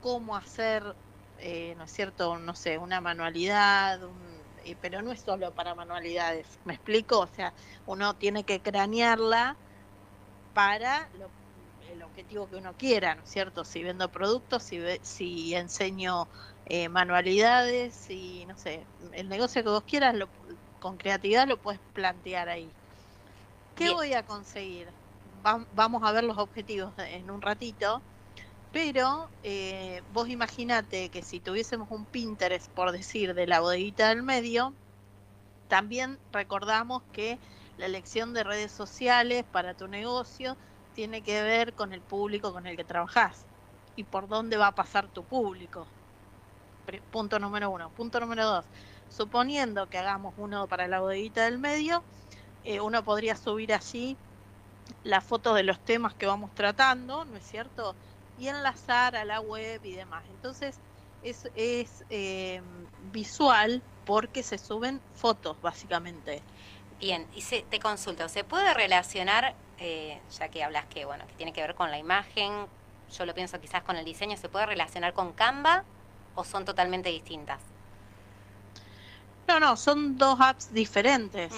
cómo 0.00 0.36
hacer, 0.36 0.82
¿no 1.76 1.84
es 1.84 1.92
cierto?, 1.92 2.38
no 2.38 2.54
sé, 2.54 2.78
una 2.78 3.00
manualidad, 3.00 4.02
un- 4.04 4.25
eh, 4.72 4.76
pero 4.76 5.02
no 5.02 5.12
es 5.12 5.22
solo 5.22 5.54
para 5.54 5.74
manualidades, 5.74 6.60
¿me 6.64 6.74
explico? 6.74 7.20
O 7.20 7.26
sea, 7.28 7.54
uno 7.84 8.16
tiene 8.16 8.44
que 8.44 8.62
cranearla 8.62 9.60
para 10.52 11.08
lo- 11.12 11.34
el 11.80 12.02
objetivo 12.02 12.48
que 12.48 12.56
uno 12.56 12.76
quiera, 12.76 13.14
¿no 13.14 13.22
es 13.22 13.30
cierto? 13.30 13.64
Si 13.64 13.82
vendo 13.82 14.10
productos, 14.10 14.64
si, 14.64 14.78
ve- 14.78 15.00
si 15.02 15.54
enseño 15.54 16.30
eh, 16.64 16.88
manualidades, 16.88 17.96
si, 17.96 18.46
no 18.46 18.56
sé, 18.56 18.88
el 19.12 19.28
negocio 19.28 19.62
que 19.62 19.68
vos 19.70 19.84
quieras, 19.84 20.14
lo- 20.16 20.30
con 20.78 20.96
creatividad 20.98 21.46
lo 21.48 21.60
puedes 21.60 21.80
plantear 21.92 22.48
ahí. 22.48 22.76
¿Qué 23.74 23.90
Bien. 23.90 23.92
voy 23.92 24.12
a 24.14 24.24
conseguir? 24.24 24.94
Va- 25.24 25.66
vamos 25.70 26.02
a 26.04 26.12
ver 26.12 26.24
los 26.24 26.38
objetivos 26.38 26.94
en 26.98 27.30
un 27.30 27.42
ratito, 27.42 28.04
pero 28.76 29.30
eh, 29.42 30.02
vos 30.12 30.28
imaginate 30.28 31.08
que 31.08 31.22
si 31.22 31.40
tuviésemos 31.40 31.90
un 31.90 32.04
Pinterest, 32.04 32.70
por 32.72 32.92
decir, 32.92 33.32
de 33.32 33.46
la 33.46 33.60
bodeguita 33.60 34.10
del 34.10 34.22
medio, 34.22 34.74
también 35.66 36.18
recordamos 36.30 37.02
que 37.14 37.38
la 37.78 37.86
elección 37.86 38.34
de 38.34 38.44
redes 38.44 38.70
sociales 38.70 39.46
para 39.50 39.72
tu 39.72 39.88
negocio 39.88 40.58
tiene 40.94 41.22
que 41.22 41.42
ver 41.42 41.72
con 41.72 41.94
el 41.94 42.02
público 42.02 42.52
con 42.52 42.66
el 42.66 42.76
que 42.76 42.84
trabajas 42.84 43.46
y 43.96 44.04
por 44.04 44.28
dónde 44.28 44.58
va 44.58 44.66
a 44.66 44.74
pasar 44.74 45.08
tu 45.08 45.24
público. 45.24 45.86
Punto 47.10 47.38
número 47.38 47.70
uno. 47.70 47.88
Punto 47.88 48.20
número 48.20 48.44
dos. 48.44 48.66
Suponiendo 49.08 49.88
que 49.88 49.96
hagamos 49.96 50.34
uno 50.36 50.66
para 50.66 50.86
la 50.86 51.00
bodeguita 51.00 51.46
del 51.46 51.58
medio, 51.58 52.04
eh, 52.62 52.82
uno 52.82 53.02
podría 53.02 53.36
subir 53.36 53.72
allí 53.72 54.18
las 55.02 55.24
fotos 55.24 55.56
de 55.56 55.62
los 55.62 55.82
temas 55.82 56.12
que 56.12 56.26
vamos 56.26 56.54
tratando, 56.54 57.24
¿no 57.24 57.38
es 57.38 57.44
cierto? 57.46 57.96
Y 58.38 58.48
enlazar 58.48 59.16
a 59.16 59.24
la 59.24 59.40
web 59.40 59.80
y 59.84 59.92
demás. 59.92 60.24
Entonces 60.30 60.78
es, 61.22 61.48
es 61.54 62.04
eh, 62.10 62.60
visual 63.12 63.82
porque 64.04 64.42
se 64.42 64.58
suben 64.58 65.00
fotos, 65.14 65.60
básicamente. 65.60 66.42
Bien, 67.00 67.26
y 67.34 67.42
se, 67.42 67.62
te 67.62 67.78
consulto, 67.78 68.28
¿se 68.28 68.44
puede 68.44 68.72
relacionar, 68.72 69.54
eh, 69.78 70.20
ya 70.38 70.48
que 70.48 70.64
hablas 70.64 70.86
que, 70.86 71.04
bueno, 71.04 71.26
que 71.26 71.34
tiene 71.34 71.52
que 71.52 71.60
ver 71.60 71.74
con 71.74 71.90
la 71.90 71.98
imagen, 71.98 72.66
yo 73.12 73.26
lo 73.26 73.34
pienso 73.34 73.60
quizás 73.60 73.82
con 73.82 73.96
el 73.96 74.04
diseño, 74.04 74.36
¿se 74.36 74.48
puede 74.48 74.66
relacionar 74.66 75.12
con 75.12 75.32
Canva 75.32 75.84
o 76.34 76.44
son 76.44 76.64
totalmente 76.64 77.10
distintas? 77.10 77.60
No, 79.46 79.60
no, 79.60 79.76
son 79.76 80.16
dos 80.16 80.40
apps 80.40 80.72
diferentes. 80.72 81.52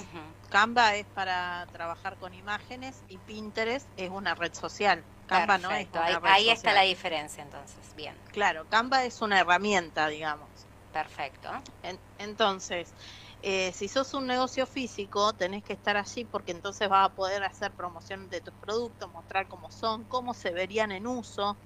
Canva 0.50 0.96
es 0.96 1.06
para 1.08 1.68
trabajar 1.72 2.18
con 2.18 2.34
imágenes 2.34 3.04
y 3.06 3.18
Pinterest 3.20 3.90
es 3.96 4.10
una 4.10 4.34
red 4.34 4.52
social. 4.54 5.08
Canva 5.26 5.58
no 5.58 5.74
es 5.76 5.88
una 5.92 6.02
ahí, 6.02 6.18
red 6.18 6.36
ahí 6.36 6.48
está 6.50 6.72
la 6.72 6.82
diferencia 6.82 7.42
entonces, 7.42 7.94
bien, 7.94 8.20
Claro, 8.32 8.66
Canva 8.66 9.04
es 9.04 9.20
una 9.20 9.40
herramienta, 9.40 10.08
digamos. 10.08 10.66
perfecto. 10.90 11.50
En- 11.82 12.00
entonces, 12.18 12.94
eh, 13.40 13.72
si 13.72 13.88
sos 13.88 14.14
un 14.14 14.26
negocio 14.26 14.66
físico, 14.66 15.34
tenés 15.34 15.62
que 15.62 15.74
estar 15.74 15.96
allí 15.96 16.24
porque 16.24 16.52
entonces 16.52 16.88
vas 16.88 17.06
a 17.10 17.14
poder 17.14 17.44
hacer 17.44 17.74
promoción 17.74 18.28
de 18.28 18.40
tus 18.40 18.54
productos, 18.54 19.08
mostrar 19.10 19.46
cómo 19.48 19.70
son, 19.70 20.06
cómo 20.06 20.34
se 20.34 20.50
verían 20.52 20.90
en 20.92 21.06
uso, 21.06 21.60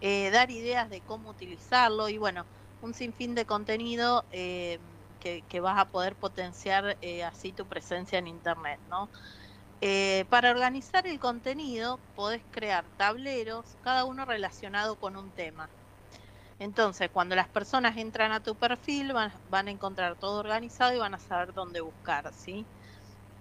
eh, 0.00 0.30
dar 0.30 0.50
ideas 0.50 0.90
de 0.90 1.02
cómo 1.04 1.30
utilizarlo 1.30 2.08
y 2.08 2.18
bueno, 2.18 2.48
un 2.80 2.94
sinfín 2.94 3.34
de 3.34 3.46
contenido 3.46 4.26
eh, 4.30 4.80
que, 5.48 5.60
vas 5.60 5.78
a 5.78 5.90
poder 5.90 6.16
potenciar 6.16 6.98
eh, 7.00 7.24
así 7.24 7.52
tu 7.52 7.66
presencia 7.68 8.18
en 8.18 8.26
Internet, 8.28 8.80
¿no? 8.86 9.10
Eh, 9.80 10.26
para 10.30 10.50
organizar 10.52 11.06
el 11.06 11.18
contenido 11.20 12.04
podés 12.14 12.44
crear 12.50 12.90
tableros, 12.96 13.76
cada 13.82 14.04
uno 14.06 14.24
relacionado 14.26 14.98
con 14.98 15.16
un 15.16 15.32
tema. 15.32 15.72
Entonces, 16.58 17.10
cuando 17.12 17.34
las 17.36 17.48
personas 17.50 17.96
entran 17.96 18.32
a 18.32 18.42
tu 18.42 18.56
perfil, 18.58 19.12
van, 19.12 19.32
van 19.48 19.68
a 19.68 19.70
encontrar 19.70 20.16
todo 20.16 20.38
organizado 20.40 20.94
y 20.94 20.98
van 20.98 21.14
a 21.14 21.18
saber 21.18 21.52
dónde 21.52 21.80
buscar, 21.80 22.32
¿sí? 22.32 22.68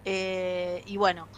Eh, 0.05 0.83
y 0.85 0.97
bueno, 0.97 1.31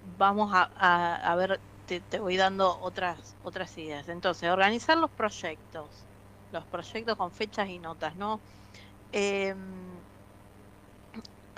vamos 0.00 0.52
a, 0.54 0.70
a- 0.74 1.16
a 1.32 1.36
ver, 1.36 1.62
te, 1.86 2.00
te 2.02 2.20
voy 2.20 2.36
dando 2.36 2.78
otras, 2.80 3.36
otras 3.42 3.76
ideas. 3.78 4.08
Entonces, 4.08 4.50
organizar 4.50 4.98
los 4.98 5.12
proyectos, 5.12 6.08
los 6.50 6.66
proyectos 6.68 7.16
con 7.16 7.32
fechas 7.32 7.68
y 7.68 7.78
notas, 7.80 8.16
¿no? 8.16 8.42
Em, 9.12 10.02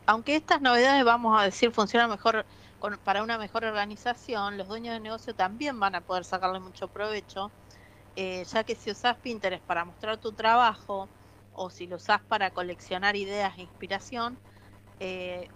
aunque 0.06 0.36
estas 0.36 0.60
novedades, 0.60 1.04
vamos 1.04 1.40
a 1.40 1.44
decir, 1.44 1.72
funcionan 1.72 2.10
mejor 2.10 2.46
para 3.02 3.22
una 3.22 3.38
mejor 3.38 3.64
organización, 3.64 4.58
los 4.58 4.68
dueños 4.68 4.92
de 4.94 5.00
negocio 5.00 5.34
también 5.34 5.80
van 5.80 5.94
a 5.94 6.02
poder 6.02 6.24
sacarle 6.24 6.60
mucho 6.60 6.88
provecho 6.88 7.54
eh, 8.16 8.44
ya 8.46 8.64
que 8.64 8.76
si 8.76 8.90
usás 8.92 9.18
Pinterest 9.20 9.64
para 9.66 9.84
mostrar 9.86 10.18
tu 10.18 10.34
trabajo 10.34 11.12
o 11.50 11.70
si 11.70 11.86
lo 11.88 11.96
usás 11.96 12.22
para 12.28 12.52
coleccionar 12.52 13.16
ideas 13.16 13.58
e 13.58 13.62
inspiración, 13.62 14.40
eh, 15.00 15.48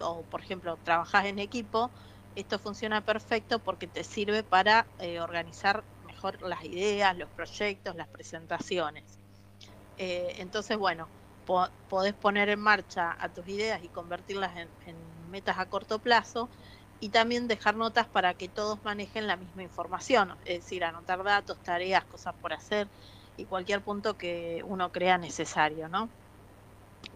o, 0.00 0.26
por 0.28 0.40
ejemplo 0.42 0.78
trabajás 0.78 1.26
en 1.26 1.38
equipo, 1.40 1.92
esto 2.34 2.58
funciona 2.58 3.04
perfecto 3.04 3.62
porque 3.62 3.88
te 3.88 4.04
sirve 4.04 4.44
para 4.44 4.90
eh, 4.98 5.20
organizar 5.20 5.86
mejor 6.02 6.42
las 6.42 6.64
ideas, 6.64 7.16
los 7.18 7.30
proyectos, 7.32 7.96
las 7.96 8.08
presentaciones. 8.08 9.20
Entonces, 9.98 10.76
bueno, 10.78 11.10
po- 11.46 11.70
podés 11.88 12.14
poner 12.16 12.50
en 12.50 12.60
marcha 12.60 13.16
a 13.18 13.32
tus 13.32 13.48
ideas 13.48 13.82
y 13.84 13.90
convertirlas 13.90 14.56
en, 14.58 14.74
en 14.84 15.30
metas 15.30 15.58
a 15.60 15.66
corto 15.68 16.02
plazo 16.02 16.50
y 17.00 17.10
también 17.10 17.48
dejar 17.48 17.76
notas 17.76 18.08
para 18.08 18.34
que 18.34 18.48
todos 18.50 18.84
manejen 18.84 19.28
la 19.28 19.36
misma 19.38 19.62
información, 19.64 20.36
es 20.44 20.56
decir, 20.64 20.84
anotar 20.84 21.24
datos, 21.24 21.62
tareas, 21.62 22.06
cosas 22.06 22.34
por 22.40 22.52
hacer 22.54 22.90
y 23.36 23.46
cualquier 23.46 23.84
punto 23.84 24.18
que 24.18 24.62
uno 24.66 24.92
crea 24.92 25.18
necesario, 25.18 25.88
¿no? 25.88 26.14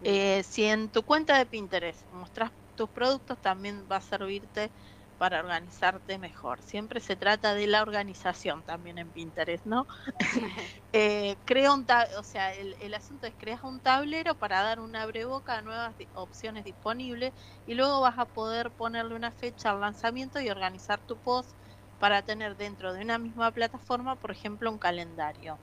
Eh, 0.03 0.43
si 0.43 0.63
en 0.65 0.91
tu 0.91 1.03
cuenta 1.05 1.37
de 1.37 1.45
Pinterest 1.45 2.07
mostras 2.09 2.51
tus 2.75 2.89
productos, 2.91 3.39
también 3.41 3.87
va 3.91 3.97
a 3.97 4.01
servirte 4.01 4.73
para 5.21 5.39
organizarte 5.39 6.17
mejor. 6.17 6.63
Siempre 6.63 6.99
se 6.99 7.15
trata 7.15 7.53
de 7.53 7.67
la 7.67 7.83
organización 7.83 8.63
también 8.63 8.97
en 8.97 9.11
Pinterest, 9.11 9.65
¿no? 9.67 9.85
eh, 10.93 11.37
crea 11.45 11.73
un 11.73 11.85
o 12.17 12.23
sea, 12.23 12.53
el, 12.55 12.75
el 12.79 12.93
asunto 12.95 13.27
es 13.27 13.35
creas 13.37 13.61
un 13.63 13.81
tablero 13.81 14.35
para 14.37 14.61
dar 14.63 14.79
una 14.79 15.03
abreboca 15.03 15.57
a 15.57 15.61
nuevas 15.61 15.95
di- 15.97 16.09
opciones 16.13 16.63
disponibles 16.63 17.33
y 17.65 17.75
luego 17.75 18.01
vas 18.01 18.17
a 18.19 18.25
poder 18.31 18.71
ponerle 18.73 19.15
una 19.15 19.31
fecha 19.31 19.69
al 19.71 19.79
lanzamiento 19.81 20.39
y 20.41 20.49
organizar 20.49 21.03
tu 21.03 21.19
post 21.19 21.57
para 21.99 22.23
tener 22.23 22.55
dentro 22.57 22.93
de 22.93 23.01
una 23.03 23.19
misma 23.19 23.51
plataforma, 23.51 24.17
por 24.17 24.31
ejemplo, 24.31 24.71
un 24.71 24.79
calendario. 24.79 25.61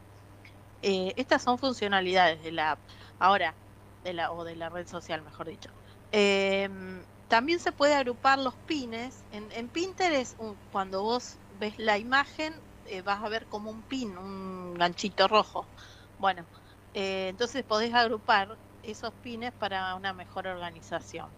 Eh, 0.83 1.13
estas 1.17 1.43
son 1.43 1.59
funcionalidades 1.59 2.43
de 2.43 2.53
la 2.53 2.73
app. 2.73 2.83
Ahora, 3.19 3.59
de 4.03 4.13
la, 4.13 4.33
o 4.33 4.45
de 4.45 4.57
la 4.57 4.69
red 4.71 4.87
social, 4.87 5.23
mejor 5.23 5.49
dicho. 5.49 5.71
Em, 6.11 7.05
también 7.29 7.61
se 7.61 7.73
puede 7.73 7.95
agrupar 7.95 8.39
los 8.39 8.57
pines. 8.67 9.27
En, 9.31 9.51
en 9.53 9.71
Pinterest, 9.71 10.35
un- 10.39 10.61
cuando 10.71 11.03
vos 11.03 11.41
ves 11.51 11.75
la 11.79 11.99
imagen, 11.99 12.55
eh, 12.85 13.03
vas 13.03 13.23
a 13.25 13.29
ver 13.29 13.49
como 13.49 13.71
un 13.71 13.85
pin, 13.85 14.17
un 14.19 14.75
ganchito 14.75 15.29
rojo. 15.29 15.73
Bueno, 16.17 16.49
eh, 16.95 17.29
entonces 17.29 17.65
podés 17.65 17.95
agrupar 17.95 18.61
esos 18.83 19.15
pines 19.17 19.53
para 19.55 19.95
una 19.95 20.13
mejor 20.13 20.47
organización. 20.47 21.37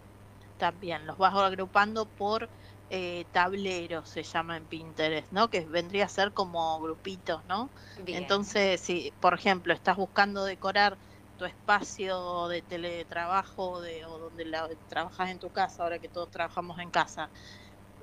También 0.57 1.07
los 1.07 1.17
vas 1.17 1.33
agrupando 1.35 2.11
por 2.13 2.51
eh, 2.89 3.25
tableros, 3.31 4.09
se 4.09 4.23
llama 4.23 4.57
en 4.57 4.67
Pinterest, 4.67 5.31
¿no? 5.31 5.49
Que 5.49 5.65
vendría 5.67 6.05
a 6.05 6.09
ser 6.09 6.33
como 6.33 6.79
grupitos, 6.81 7.43
¿no? 7.45 7.73
Bien. 7.95 8.43
Entonces, 8.45 8.81
si 8.81 9.15
por 9.19 9.33
ejemplo 9.33 9.73
estás 9.73 9.97
buscando 9.97 10.43
decorar 10.45 10.99
tu 11.41 11.45
espacio 11.45 12.47
de 12.49 12.61
teletrabajo 12.61 13.81
de, 13.81 14.05
o 14.05 14.19
donde 14.19 14.45
la, 14.45 14.69
trabajas 14.87 15.31
en 15.31 15.39
tu 15.39 15.51
casa, 15.51 15.81
ahora 15.83 15.97
que 15.99 16.07
todos 16.07 16.29
trabajamos 16.29 16.77
en 16.79 16.91
casa, 16.91 17.31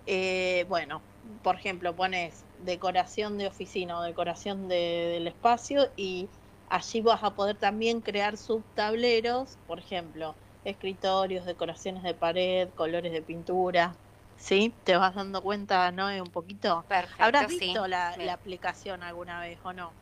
eh, 0.06 0.64
bueno, 0.68 1.04
por 1.42 1.56
ejemplo, 1.56 1.94
pones 1.94 2.46
decoración 2.56 3.38
de 3.38 3.46
oficina 3.46 3.98
o 3.98 4.02
decoración 4.02 4.66
de- 4.68 4.76
del 5.14 5.26
espacio 5.28 5.92
y 5.96 6.32
allí 6.66 7.00
vas 7.00 7.22
a 7.22 7.34
poder 7.34 7.58
también 7.58 8.00
crear 8.02 8.36
subtableros, 8.36 9.58
por 9.66 9.78
ejemplo, 9.78 10.38
escritorios, 10.64 11.46
decoraciones 11.46 12.02
de 12.02 12.14
pared, 12.14 12.70
colores 12.74 13.12
de 13.12 13.22
pintura. 13.22 14.00
¿Sí? 14.36 14.80
¿Te 14.84 14.96
vas 14.96 15.14
dando 15.14 15.42
cuenta, 15.42 15.92
no? 15.92 16.06
Un 16.22 16.30
poquito. 16.30 16.86
Perfecto, 16.88 17.18
¿Habrás 17.24 17.48
sí. 17.48 17.54
visto 17.60 17.86
la 17.86 18.32
aplicación 18.32 19.02
alguna 19.02 19.40
vez 19.40 19.60
o 19.64 19.72
no? 19.72 19.96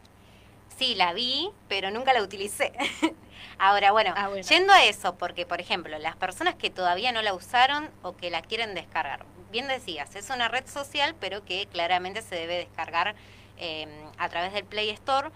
Sí, 0.78 0.94
la 0.94 1.12
vi, 1.12 1.50
pero 1.68 1.90
nunca 1.90 2.12
la 2.12 2.22
utilicé. 2.22 2.72
Ahora, 3.58 3.92
bueno, 3.92 4.12
Ah, 4.16 4.28
bueno. 4.28 4.46
yendo 4.46 4.72
a 4.72 4.84
eso, 4.84 5.16
porque, 5.16 5.46
por 5.46 5.60
ejemplo, 5.60 5.98
las 5.98 6.16
personas 6.16 6.54
que 6.56 6.68
todavía 6.68 7.12
no 7.12 7.22
la 7.22 7.32
usaron 7.32 7.90
o 8.02 8.14
que 8.16 8.30
la 8.30 8.42
quieren 8.42 8.74
descargar, 8.74 9.24
bien 9.50 9.68
decías, 9.68 10.14
es 10.16 10.28
una 10.28 10.48
red 10.48 10.66
social, 10.66 11.14
pero 11.18 11.44
que 11.44 11.66
claramente 11.66 12.20
se 12.20 12.34
debe 12.34 12.56
descargar 12.58 13.14
eh, 13.56 13.86
a 14.18 14.28
través 14.28 14.52
del 14.52 14.64
Play 14.66 14.90
Store. 14.90 15.30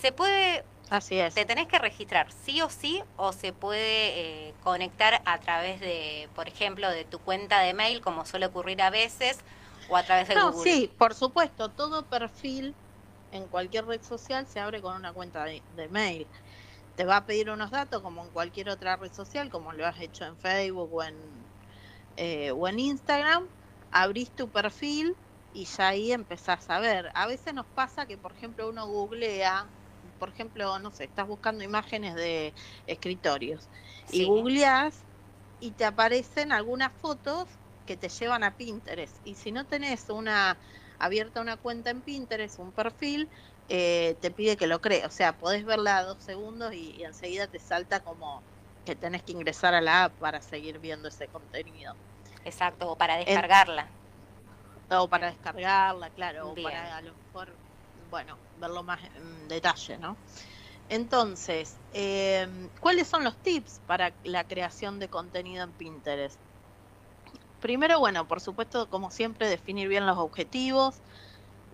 ¿Se 0.00 0.12
puede, 0.12 0.64
Así 0.88 1.18
es. 1.18 1.34
te 1.34 1.44
tenés 1.44 1.66
que 1.68 1.78
registrar 1.78 2.28
sí 2.44 2.62
o 2.62 2.70
sí, 2.70 3.02
o 3.18 3.32
se 3.32 3.52
puede 3.52 4.48
eh, 4.48 4.54
conectar 4.62 5.20
a 5.26 5.38
través 5.38 5.80
de, 5.80 6.28
por 6.34 6.48
ejemplo, 6.48 6.88
de 6.90 7.04
tu 7.04 7.18
cuenta 7.18 7.60
de 7.60 7.74
mail, 7.74 8.00
como 8.00 8.24
suele 8.24 8.46
ocurrir 8.46 8.80
a 8.80 8.88
veces, 8.88 9.38
o 9.90 9.96
a 9.96 10.02
través 10.04 10.28
de 10.28 10.36
No, 10.36 10.52
Google? 10.52 10.72
sí, 10.72 10.90
por 10.96 11.14
supuesto, 11.14 11.70
todo 11.70 12.06
perfil 12.06 12.74
en 13.30 13.48
cualquier 13.48 13.86
red 13.86 14.02
social 14.02 14.46
se 14.46 14.60
abre 14.60 14.80
con 14.82 14.96
una 14.96 15.12
cuenta 15.12 15.44
de, 15.44 15.62
de 15.74 15.88
mail. 15.88 16.28
Te 16.94 17.04
va 17.04 17.18
a 17.18 17.26
pedir 17.26 17.50
unos 17.50 17.70
datos 17.70 18.02
como 18.02 18.24
en 18.24 18.30
cualquier 18.30 18.70
otra 18.70 18.96
red 18.96 19.12
social, 19.12 19.50
como 19.50 19.72
lo 19.72 19.86
has 19.86 20.00
hecho 20.00 20.24
en 20.24 20.36
Facebook 20.38 20.92
o 20.92 21.02
en, 21.02 21.16
eh, 22.16 22.50
o 22.52 22.68
en 22.68 22.78
Instagram. 22.78 23.48
Abrís 23.90 24.34
tu 24.34 24.50
perfil 24.50 25.16
y 25.52 25.64
ya 25.66 25.88
ahí 25.88 26.12
empezás 26.12 26.68
a 26.70 26.80
ver. 26.80 27.10
A 27.14 27.26
veces 27.26 27.54
nos 27.54 27.66
pasa 27.66 28.06
que, 28.06 28.18
por 28.18 28.32
ejemplo, 28.32 28.68
uno 28.68 28.86
googlea, 28.86 29.72
por 30.18 30.28
ejemplo, 30.30 30.78
no 30.78 30.90
sé, 30.90 31.04
estás 31.04 31.26
buscando 31.26 31.64
imágenes 31.64 32.14
de 32.14 32.54
escritorios 32.86 33.70
y 34.10 34.24
googleás 34.24 35.06
y 35.58 35.72
te 35.72 35.84
aparecen 35.84 36.52
algunas 36.52 36.92
fotos 36.94 37.60
que 37.84 37.96
te 37.96 38.08
llevan 38.08 38.44
a 38.44 38.56
Pinterest. 38.56 39.18
Y 39.24 39.36
si 39.36 39.52
no 39.52 39.66
tenés 39.66 40.08
una 40.10 40.58
abierta 40.98 41.40
una 41.40 41.56
cuenta 41.56 41.90
en 41.90 42.02
Pinterest, 42.02 42.58
un 42.58 42.72
perfil, 42.72 43.30
eh, 43.68 44.16
te 44.20 44.30
pide 44.30 44.56
que 44.56 44.66
lo 44.66 44.80
crees. 44.80 45.04
O 45.04 45.10
sea, 45.10 45.38
podés 45.38 45.64
verla 45.64 46.02
dos 46.02 46.22
segundos 46.22 46.74
y, 46.74 46.92
y 46.96 47.04
enseguida 47.04 47.46
te 47.48 47.58
salta 47.58 48.00
como 48.00 48.44
que 48.84 48.94
tenés 48.94 49.22
que 49.24 49.32
ingresar 49.32 49.74
a 49.74 49.80
la 49.80 50.04
app 50.04 50.18
para 50.18 50.40
seguir 50.40 50.78
viendo 50.78 51.08
ese 51.08 51.28
contenido. 51.28 51.96
Exacto, 52.44 52.92
o 52.92 52.96
para 52.96 53.16
descargarla. 53.16 53.90
O 54.88 55.08
para 55.08 55.30
descargarla, 55.30 56.10
claro, 56.10 56.52
o 56.52 56.54
para 56.54 56.96
a 56.96 57.02
lo 57.02 57.14
mejor, 57.16 57.58
bueno, 58.08 58.38
verlo 58.54 58.84
más 58.84 59.00
en 59.16 59.48
detalle, 59.48 59.98
¿no? 59.98 60.16
Entonces, 60.88 61.76
eh, 61.92 62.46
¿cuáles 62.80 63.08
son 63.08 63.24
los 63.24 63.36
tips 63.42 63.80
para 63.86 64.14
la 64.22 64.44
creación 64.44 65.00
de 65.00 65.08
contenido 65.08 65.64
en 65.64 65.72
Pinterest? 65.72 66.40
Primero, 67.66 67.98
bueno, 67.98 68.28
por 68.28 68.40
supuesto, 68.40 68.88
como 68.88 69.10
siempre, 69.10 69.48
definir 69.48 69.88
bien 69.88 70.06
los 70.06 70.18
objetivos. 70.18 71.02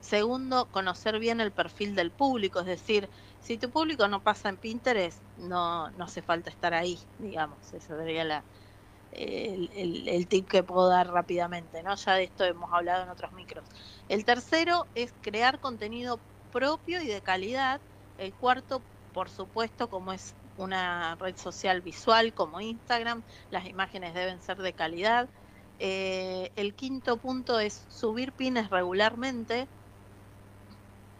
Segundo, 0.00 0.70
conocer 0.70 1.18
bien 1.18 1.38
el 1.42 1.52
perfil 1.52 1.94
del 1.94 2.10
público, 2.10 2.60
es 2.60 2.66
decir, 2.66 3.10
si 3.40 3.58
tu 3.58 3.70
público 3.70 4.08
no 4.08 4.22
pasa 4.22 4.48
en 4.48 4.56
Pinterest, 4.56 5.22
no, 5.36 5.90
no 5.90 6.04
hace 6.04 6.22
falta 6.22 6.48
estar 6.48 6.72
ahí, 6.72 6.98
digamos. 7.18 7.74
Ese 7.74 7.94
sería 7.94 8.24
la, 8.24 8.42
el, 9.10 9.70
el, 9.74 10.08
el, 10.08 10.28
tip 10.28 10.48
que 10.48 10.62
puedo 10.62 10.88
dar 10.88 11.08
rápidamente, 11.08 11.82
¿no? 11.82 11.94
Ya 11.94 12.14
de 12.14 12.24
esto 12.24 12.44
hemos 12.44 12.72
hablado 12.72 13.02
en 13.04 13.10
otros 13.10 13.32
micros. 13.32 13.68
El 14.08 14.24
tercero 14.24 14.88
es 14.94 15.12
crear 15.20 15.60
contenido 15.60 16.22
propio 16.50 17.02
y 17.02 17.06
de 17.06 17.20
calidad. 17.22 17.82
El 18.16 18.34
cuarto, 18.34 18.86
por 19.12 19.28
supuesto, 19.28 19.90
como 19.90 20.14
es 20.14 20.36
una 20.56 21.16
red 21.16 21.36
social 21.36 21.82
visual 21.82 22.32
como 22.32 22.62
Instagram, 22.62 23.24
las 23.50 23.66
imágenes 23.66 24.14
deben 24.14 24.40
ser 24.40 24.56
de 24.56 24.72
calidad. 24.74 25.28
Eh, 25.84 26.52
el 26.54 26.74
quinto 26.74 27.16
punto 27.16 27.58
es 27.58 27.84
subir 27.88 28.30
pines 28.30 28.70
regularmente. 28.70 29.66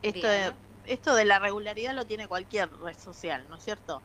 Esto 0.03 0.29
de, 0.29 0.53
esto 0.87 1.17
de 1.17 1.25
la 1.25 1.41
regularidad 1.41 1.97
lo 1.97 2.07
tiene 2.07 2.29
cualquier 2.29 2.71
red 2.79 2.97
social, 2.97 3.45
¿no 3.49 3.57
es 3.57 3.65
cierto? 3.65 4.01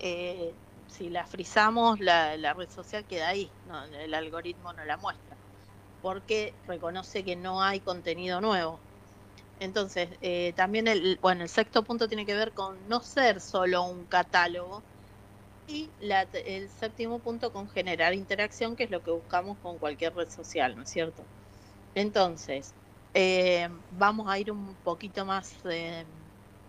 Eh, 0.00 0.52
si 0.88 1.08
la 1.08 1.24
frizamos, 1.24 2.00
la, 2.00 2.36
la, 2.36 2.52
red 2.52 2.68
social 2.68 3.04
queda 3.04 3.28
ahí, 3.28 3.48
no, 3.68 3.84
el 3.84 4.12
algoritmo 4.12 4.72
no 4.72 4.84
la 4.84 4.96
muestra, 4.96 5.36
porque 6.00 6.52
reconoce 6.66 7.22
que 7.22 7.36
no 7.36 7.62
hay 7.62 7.78
contenido 7.78 8.40
nuevo. 8.40 8.80
Entonces, 9.60 10.08
eh, 10.20 10.52
también 10.56 10.88
el, 10.88 11.16
bueno, 11.22 11.44
el 11.44 11.48
sexto 11.48 11.84
punto 11.84 12.08
tiene 12.08 12.26
que 12.26 12.34
ver 12.34 12.50
con 12.54 12.88
no 12.88 13.02
ser 13.02 13.40
solo 13.40 13.84
un 13.84 14.04
catálogo 14.06 14.82
y 15.66 15.94
la, 15.98 16.22
el 16.32 16.70
séptimo 16.70 17.22
punto 17.22 17.52
con 17.52 17.68
generar 17.68 18.14
interacción, 18.14 18.76
que 18.76 18.84
es 18.84 18.90
lo 18.90 19.02
que 19.02 19.10
buscamos 19.10 19.58
con 19.60 19.78
cualquier 19.78 20.14
red 20.14 20.28
social, 20.28 20.76
¿no 20.76 20.82
es 20.82 20.90
cierto? 20.90 21.30
Entonces, 21.94 22.76
eh, 23.14 23.68
vamos 23.90 24.28
a 24.30 24.38
ir 24.38 24.52
un 24.52 24.78
poquito 24.78 25.24
más, 25.26 25.60
eh, 25.64 26.06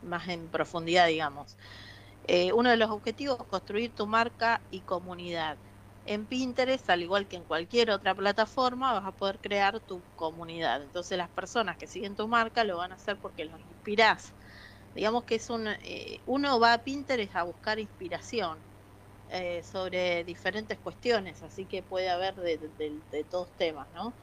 más 0.01 0.27
en 0.29 0.49
profundidad, 0.51 1.07
digamos. 1.07 1.57
Eh, 2.23 2.53
uno 2.53 2.69
de 2.69 2.77
los 2.77 2.89
objetivos 2.89 3.39
es 3.41 3.47
construir 3.47 3.95
tu 3.95 4.07
marca 4.07 4.65
y 4.69 4.83
comunidad. 4.83 5.59
En 6.05 6.27
Pinterest, 6.27 6.89
al 6.89 7.01
igual 7.03 7.27
que 7.27 7.37
en 7.37 7.45
cualquier 7.45 7.91
otra 7.91 8.15
plataforma, 8.15 8.93
vas 8.93 9.05
a 9.05 9.13
poder 9.13 9.39
crear 9.41 9.79
tu 9.81 10.05
comunidad. 10.15 10.83
Entonces 10.83 11.17
las 11.17 11.29
personas 11.31 11.77
que 11.77 11.87
siguen 11.87 12.15
tu 12.15 12.27
marca 12.27 12.63
lo 12.63 12.77
van 12.77 12.91
a 12.91 12.95
hacer 12.95 13.19
porque 13.19 13.45
los 13.45 13.61
inspirás. 13.61 14.35
Digamos 14.93 15.25
que 15.25 15.35
es 15.35 15.49
un, 15.49 15.67
eh, 15.67 16.21
uno 16.25 16.59
va 16.59 16.73
a 16.73 16.83
Pinterest 16.83 17.35
a 17.35 17.43
buscar 17.43 17.79
inspiración 17.79 18.67
eh, 19.35 19.63
sobre 19.63 20.23
diferentes 20.23 20.77
cuestiones, 20.77 21.41
así 21.41 21.65
que 21.65 21.81
puede 21.81 22.07
haber 22.07 22.35
de, 22.35 23.25
todos 23.31 23.51
temas, 23.57 23.91
¿no? 23.91 24.13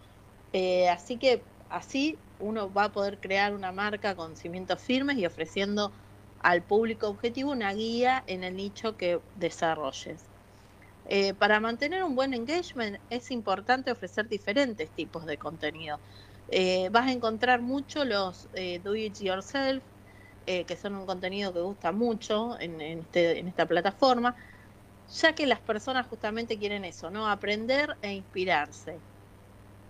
Eh, 0.53 0.89
así 0.89 1.19
que 1.19 1.43
así 1.69 2.17
uno 2.39 2.73
va 2.73 2.85
a 2.85 2.93
poder 2.93 3.19
crear 3.19 3.53
una 3.53 3.73
marca 3.73 4.15
con 4.15 4.37
cimientos 4.37 4.81
firmes 4.81 5.19
y 5.19 5.27
ofreciendo 5.27 5.93
al 6.39 6.63
público 6.63 7.09
objetivo 7.09 7.51
una 7.51 7.73
guía 7.75 8.23
en 8.29 8.45
el 8.45 8.55
nicho 8.55 8.97
que 8.97 9.21
desarrolles. 9.35 10.23
Eh, 11.07 11.35
para 11.35 11.59
mantener 11.59 12.05
un 12.05 12.15
buen 12.15 12.33
engagement 12.33 12.99
es 13.11 13.33
importante 13.33 13.91
ofrecer 13.91 14.29
diferentes 14.29 14.93
tipos 14.93 15.27
de 15.27 15.39
contenido. 15.39 15.99
Vas 16.93 17.09
a 17.09 17.13
encontrar 17.13 17.63
mucho 17.63 18.05
los 18.05 18.49
do 18.85 18.95
it 18.95 19.19
yourself, 19.19 19.83
que 20.47 20.77
son 20.81 20.95
un 20.95 21.07
contenido 21.07 21.53
que 21.53 21.61
gusta 21.61 21.91
mucho 21.91 22.61
en, 22.61 22.81
este, 22.81 23.41
en 23.41 23.49
esta 23.49 23.67
plataforma, 23.67 24.37
ya 25.11 25.35
que 25.35 25.47
las 25.47 25.61
personas 25.61 26.07
justamente 26.07 26.59
quieren 26.59 26.85
eso, 26.85 27.11
¿no? 27.11 27.29
Aprender 27.29 27.97
e 28.03 28.13
inspirarse. 28.13 29.05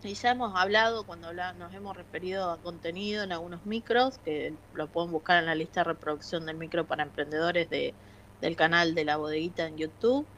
Y 0.03 0.15
ya 0.15 0.31
hemos 0.31 0.57
hablado, 0.57 1.05
cuando 1.05 1.33
nos 1.35 1.75
hemos 1.75 1.97
referido 1.97 2.51
a 2.51 2.61
contenido 2.63 3.23
en 3.23 3.33
algunos 3.33 3.67
micros, 3.67 4.19
que 4.19 4.59
lo 4.73 4.91
pueden 4.91 5.13
buscar 5.13 5.39
en 5.39 5.47
la 5.47 5.55
lista 5.55 5.81
de 5.81 5.85
reproducción 5.85 6.47
del 6.47 6.57
micro 6.57 6.87
para 6.87 7.03
emprendedores 7.03 7.69
de, 7.69 7.99
del 8.41 8.57
canal 8.57 8.95
de 8.95 9.05
la 9.05 9.17
bodeguita 9.19 9.67
en 9.67 9.77
YouTube. 9.77 10.31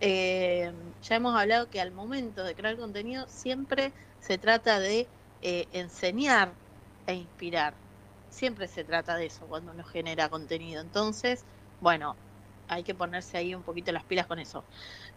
Eh, 0.00 0.72
ya 1.00 1.14
hemos 1.16 1.36
hablado 1.40 1.70
que 1.70 1.80
al 1.80 1.92
momento 1.92 2.42
de 2.44 2.54
crear 2.56 2.76
contenido 2.76 3.26
siempre 3.28 3.94
se 4.18 4.38
trata 4.38 4.80
de 4.80 5.12
eh, 5.40 5.68
enseñar 5.70 6.58
e 7.06 7.14
inspirar. 7.14 7.80
Siempre 8.28 8.66
se 8.68 8.84
trata 8.84 9.16
de 9.16 9.26
eso 9.26 9.46
cuando 9.46 9.72
uno 9.72 9.84
genera 9.84 10.28
contenido. 10.28 10.82
Entonces, 10.82 11.46
bueno, 11.78 12.23
hay 12.66 12.84
que 12.84 12.94
ponerse 12.94 13.36
ahí 13.38 13.54
un 13.54 13.64
poquito 13.64 13.92
las 13.92 14.04
pilas 14.04 14.26
con 14.26 14.38
eso. 14.38 14.66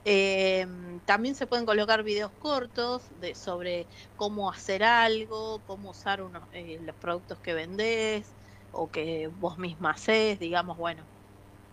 Eh, 0.03 0.65
también 1.05 1.35
se 1.35 1.47
pueden 1.47 1.65
colocar 1.65 2.03
videos 2.03 2.33
cortos 2.37 3.07
de, 3.09 3.35
sobre 3.35 3.89
cómo 4.15 4.49
hacer 4.51 4.83
algo, 4.83 5.63
cómo 5.63 5.91
usar 5.91 6.21
unos, 6.23 6.47
eh, 6.51 6.79
los 6.81 6.95
productos 6.97 7.39
que 7.41 7.53
vendés 7.53 8.37
o 8.71 8.91
que 8.91 9.27
vos 9.31 9.57
misma 9.57 9.91
haces, 9.91 10.39
digamos, 10.39 10.77
bueno. 10.77 11.09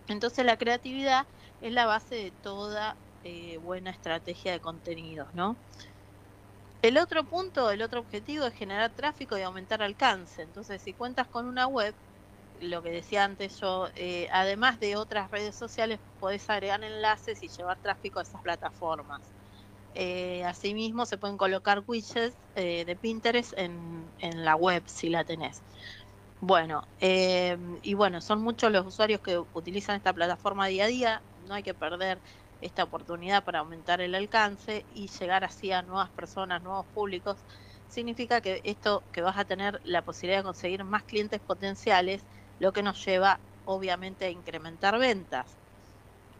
Entonces 0.07 0.45
la 0.45 0.57
creatividad 0.57 1.27
es 1.59 1.71
la 1.73 1.85
base 1.85 2.15
de 2.15 2.31
toda 2.31 2.99
eh, 3.23 3.57
buena 3.57 3.91
estrategia 3.91 4.51
de 4.51 4.61
contenidos, 4.61 5.33
¿no? 5.33 5.61
El 6.81 6.97
otro 6.97 7.27
punto, 7.27 7.71
el 7.71 7.81
otro 7.81 7.99
objetivo 7.99 8.45
es 8.45 8.53
generar 8.53 8.93
tráfico 8.93 9.37
y 9.37 9.41
aumentar 9.41 9.81
alcance. 9.81 10.41
Entonces, 10.43 10.81
si 10.83 10.93
cuentas 10.93 11.27
con 11.27 11.47
una 11.47 11.67
web, 11.67 11.95
lo 12.59 12.81
que 12.81 12.89
decía 12.89 13.23
antes 13.23 13.59
yo, 13.59 13.89
eh, 13.95 14.27
además 14.31 14.79
de 14.79 14.95
otras 14.95 15.31
redes 15.31 15.55
sociales, 15.55 15.99
podés 16.19 16.49
agregar 16.49 16.83
enlaces 16.83 17.41
y 17.43 17.49
llevar 17.49 17.79
tráfico 17.79 18.19
a 18.19 18.23
esas 18.23 18.41
plataformas. 18.41 19.33
Eh, 19.93 20.43
asimismo, 20.43 21.05
se 21.05 21.17
pueden 21.17 21.37
colocar 21.37 21.83
widgets 21.87 22.37
eh, 22.55 22.85
de 22.85 22.95
Pinterest 22.95 23.53
en, 23.57 24.13
en, 24.19 24.43
la 24.45 24.55
web 24.55 24.83
si 24.87 25.09
la 25.09 25.23
tenés. 25.23 25.63
Bueno, 26.39 26.83
y 26.99 27.93
bueno, 27.95 28.21
son 28.21 28.41
muchos 28.41 28.71
los 28.71 28.85
usuarios 28.85 29.21
que 29.21 29.41
utilizan 29.53 29.95
esta 29.95 30.13
plataforma 30.13 30.67
día 30.67 30.83
a 30.85 30.87
día, 30.87 31.23
no 31.37 31.55
hay 31.55 31.63
que 31.63 31.73
perder 31.73 32.21
esta 32.61 32.83
oportunidad 32.83 33.43
para 33.43 33.59
aumentar 33.59 34.01
el 34.01 34.15
alcance 34.15 34.85
y 34.89 35.07
llegar 35.07 35.43
así 35.43 35.71
a 35.71 35.81
nuevas 35.81 36.11
personas, 36.11 36.61
nuevos 36.61 36.87
públicos. 36.87 37.45
Significa 37.87 38.41
que 38.41 38.61
esto 38.63 39.07
que 39.11 39.21
vas 39.21 39.37
a 39.37 39.45
tener 39.45 39.79
la 39.83 40.03
posibilidad 40.03 40.39
de 40.39 40.43
conseguir 40.43 40.83
más 40.83 41.03
clientes 41.03 41.41
potenciales 41.41 42.25
lo 42.59 42.73
que 42.73 42.83
nos 42.83 43.03
lleva 43.05 43.41
obviamente 43.63 44.25
a 44.25 44.29
incrementar 44.29 44.97
ventas. 44.99 45.57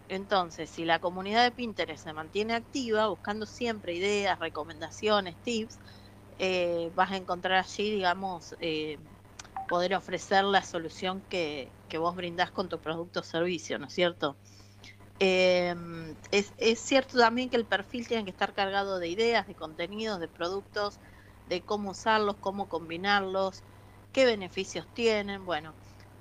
Entonces, 0.07 0.69
si 0.69 0.85
la 0.85 0.99
comunidad 0.99 1.43
de 1.43 1.51
Pinterest 1.51 2.03
se 2.03 2.13
mantiene 2.13 2.53
activa, 2.53 3.07
buscando 3.07 3.45
siempre 3.45 3.95
ideas, 3.95 4.39
recomendaciones, 4.39 5.37
tips, 5.41 5.79
eh, 6.37 6.91
vas 6.93 7.11
a 7.11 7.17
encontrar 7.17 7.57
allí, 7.57 7.91
digamos, 7.91 8.55
eh, 8.59 8.99
poder 9.67 9.95
ofrecer 9.95 10.43
la 10.43 10.63
solución 10.63 11.23
que, 11.23 11.73
que, 11.87 11.97
vos 11.97 12.15
brindás 12.15 12.51
con 12.51 12.69
tu 12.69 12.79
producto 12.79 13.21
o 13.21 13.23
servicio, 13.23 13.79
¿no 13.79 13.87
es 13.87 13.93
cierto? 13.93 14.37
Eh, 15.19 15.73
es, 16.31 16.53
es 16.57 16.79
cierto 16.79 17.17
también 17.17 17.49
que 17.49 17.55
el 17.57 17.67
perfil 17.67 18.07
tiene 18.07 18.25
que 18.25 18.31
estar 18.31 18.53
cargado 18.53 18.99
de 18.99 19.07
ideas, 19.07 19.47
de 19.47 19.55
contenidos, 19.55 20.19
de 20.19 20.27
productos, 20.27 20.99
de 21.45 21.63
cómo 21.63 21.91
usarlos, 21.91 22.37
cómo 22.39 22.67
combinarlos, 22.67 23.63
qué 24.11 24.25
beneficios 24.25 24.87
tienen, 24.93 25.45
bueno, 25.45 25.75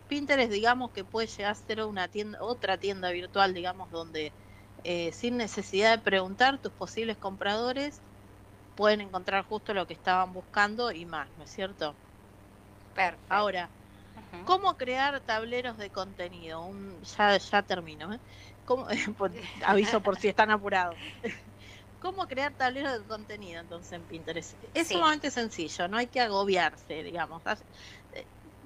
Pinterest, 0.09 0.51
digamos 0.51 0.91
que 0.91 1.05
puede 1.05 1.27
llegar 1.27 1.53
a 1.53 1.55
ser 1.55 1.85
una 1.85 2.09
tienda, 2.09 2.43
otra 2.43 2.77
tienda 2.79 3.11
virtual, 3.11 3.55
digamos, 3.55 3.91
donde 3.91 4.33
eh, 4.85 5.13
sin 5.13 5.37
necesidad 5.37 5.97
de 5.97 6.05
preguntar, 6.05 6.59
tus 6.59 6.73
posibles 6.73 7.17
compradores 7.17 8.01
pueden 8.77 9.01
encontrar 9.01 9.45
justo 9.45 9.73
lo 9.73 9.87
que 9.87 9.95
estaban 9.95 10.33
buscando 10.33 10.93
y 10.93 11.07
más, 11.07 11.29
¿no 11.39 11.45
es 11.45 11.51
cierto? 11.51 11.95
Perfecto. 12.95 13.25
Ahora, 13.29 13.69
uh 14.17 14.37
-huh. 14.37 14.45
¿cómo 14.45 14.77
crear 14.77 15.21
tableros 15.21 15.79
de 15.79 15.91
contenido? 15.91 16.63
Un, 16.63 17.01
ya, 17.17 17.37
ya 17.39 17.63
termino, 17.63 18.13
¿eh? 18.13 18.21
¿Cómo, 18.67 18.87
aviso 19.65 20.01
por 20.01 20.19
si 20.19 20.29
están 20.29 20.51
apurados. 20.51 20.97
¿Cómo 22.03 22.27
crear 22.29 22.53
tableros 22.53 23.01
de 23.01 23.05
contenido 23.07 23.61
entonces 23.63 23.93
en 23.93 24.03
Pinterest? 24.03 24.53
Es 24.75 24.89
sí. 24.89 24.95
sumamente 24.95 25.31
sencillo, 25.31 25.89
no 25.89 25.97
hay 25.97 26.07
que 26.07 26.21
agobiarse, 26.21 27.03
digamos 27.03 27.41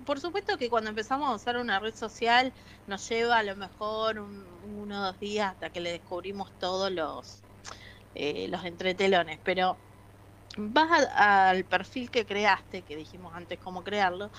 por 0.08 0.20
supuesto 0.20 0.56
que 0.56 0.70
cuando 0.70 0.88
empezamos 0.88 1.28
a 1.28 1.34
usar 1.34 1.58
una 1.58 1.80
red 1.80 1.94
social 1.94 2.54
nos 2.86 3.06
lleva 3.10 3.36
a 3.36 3.42
lo 3.42 3.56
mejor 3.56 4.18
un, 4.20 4.46
uno 4.62 5.02
o 5.02 5.04
dos 5.04 5.18
días 5.18 5.52
hasta 5.52 5.68
que 5.68 5.82
le 5.82 5.92
descubrimos 5.92 6.56
todos 6.56 6.90
los, 6.90 7.44
eh, 8.14 8.48
los 8.48 8.64
entretelones, 8.64 9.38
pero 9.44 9.82
vas 10.56 11.06
al 11.14 11.66
perfil 11.66 12.10
que 12.10 12.24
creaste, 12.24 12.84
que 12.84 12.96
dijimos 12.96 13.34
antes 13.34 13.58
cómo 13.60 13.84
crearlo, 13.84 14.30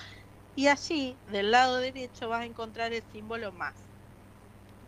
y 0.56 0.66
allí 0.66 1.22
del 1.26 1.52
lado 1.52 1.76
derecho 1.78 2.28
vas 2.28 2.42
a 2.42 2.46
encontrar 2.46 2.92
el 2.92 3.04
símbolo 3.04 3.52
más. 3.52 3.88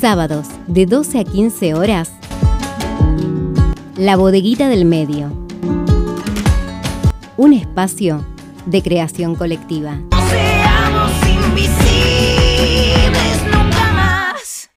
Sábados 0.00 0.46
de 0.66 0.86
12 0.86 1.18
a 1.18 1.24
15 1.24 1.74
horas. 1.74 2.10
La 3.96 4.16
Bodeguita 4.16 4.68
del 4.68 4.86
Medio. 4.86 5.30
Un 7.36 7.52
espacio 7.52 8.24
de 8.66 8.82
creación 8.82 9.34
colectiva. 9.34 9.98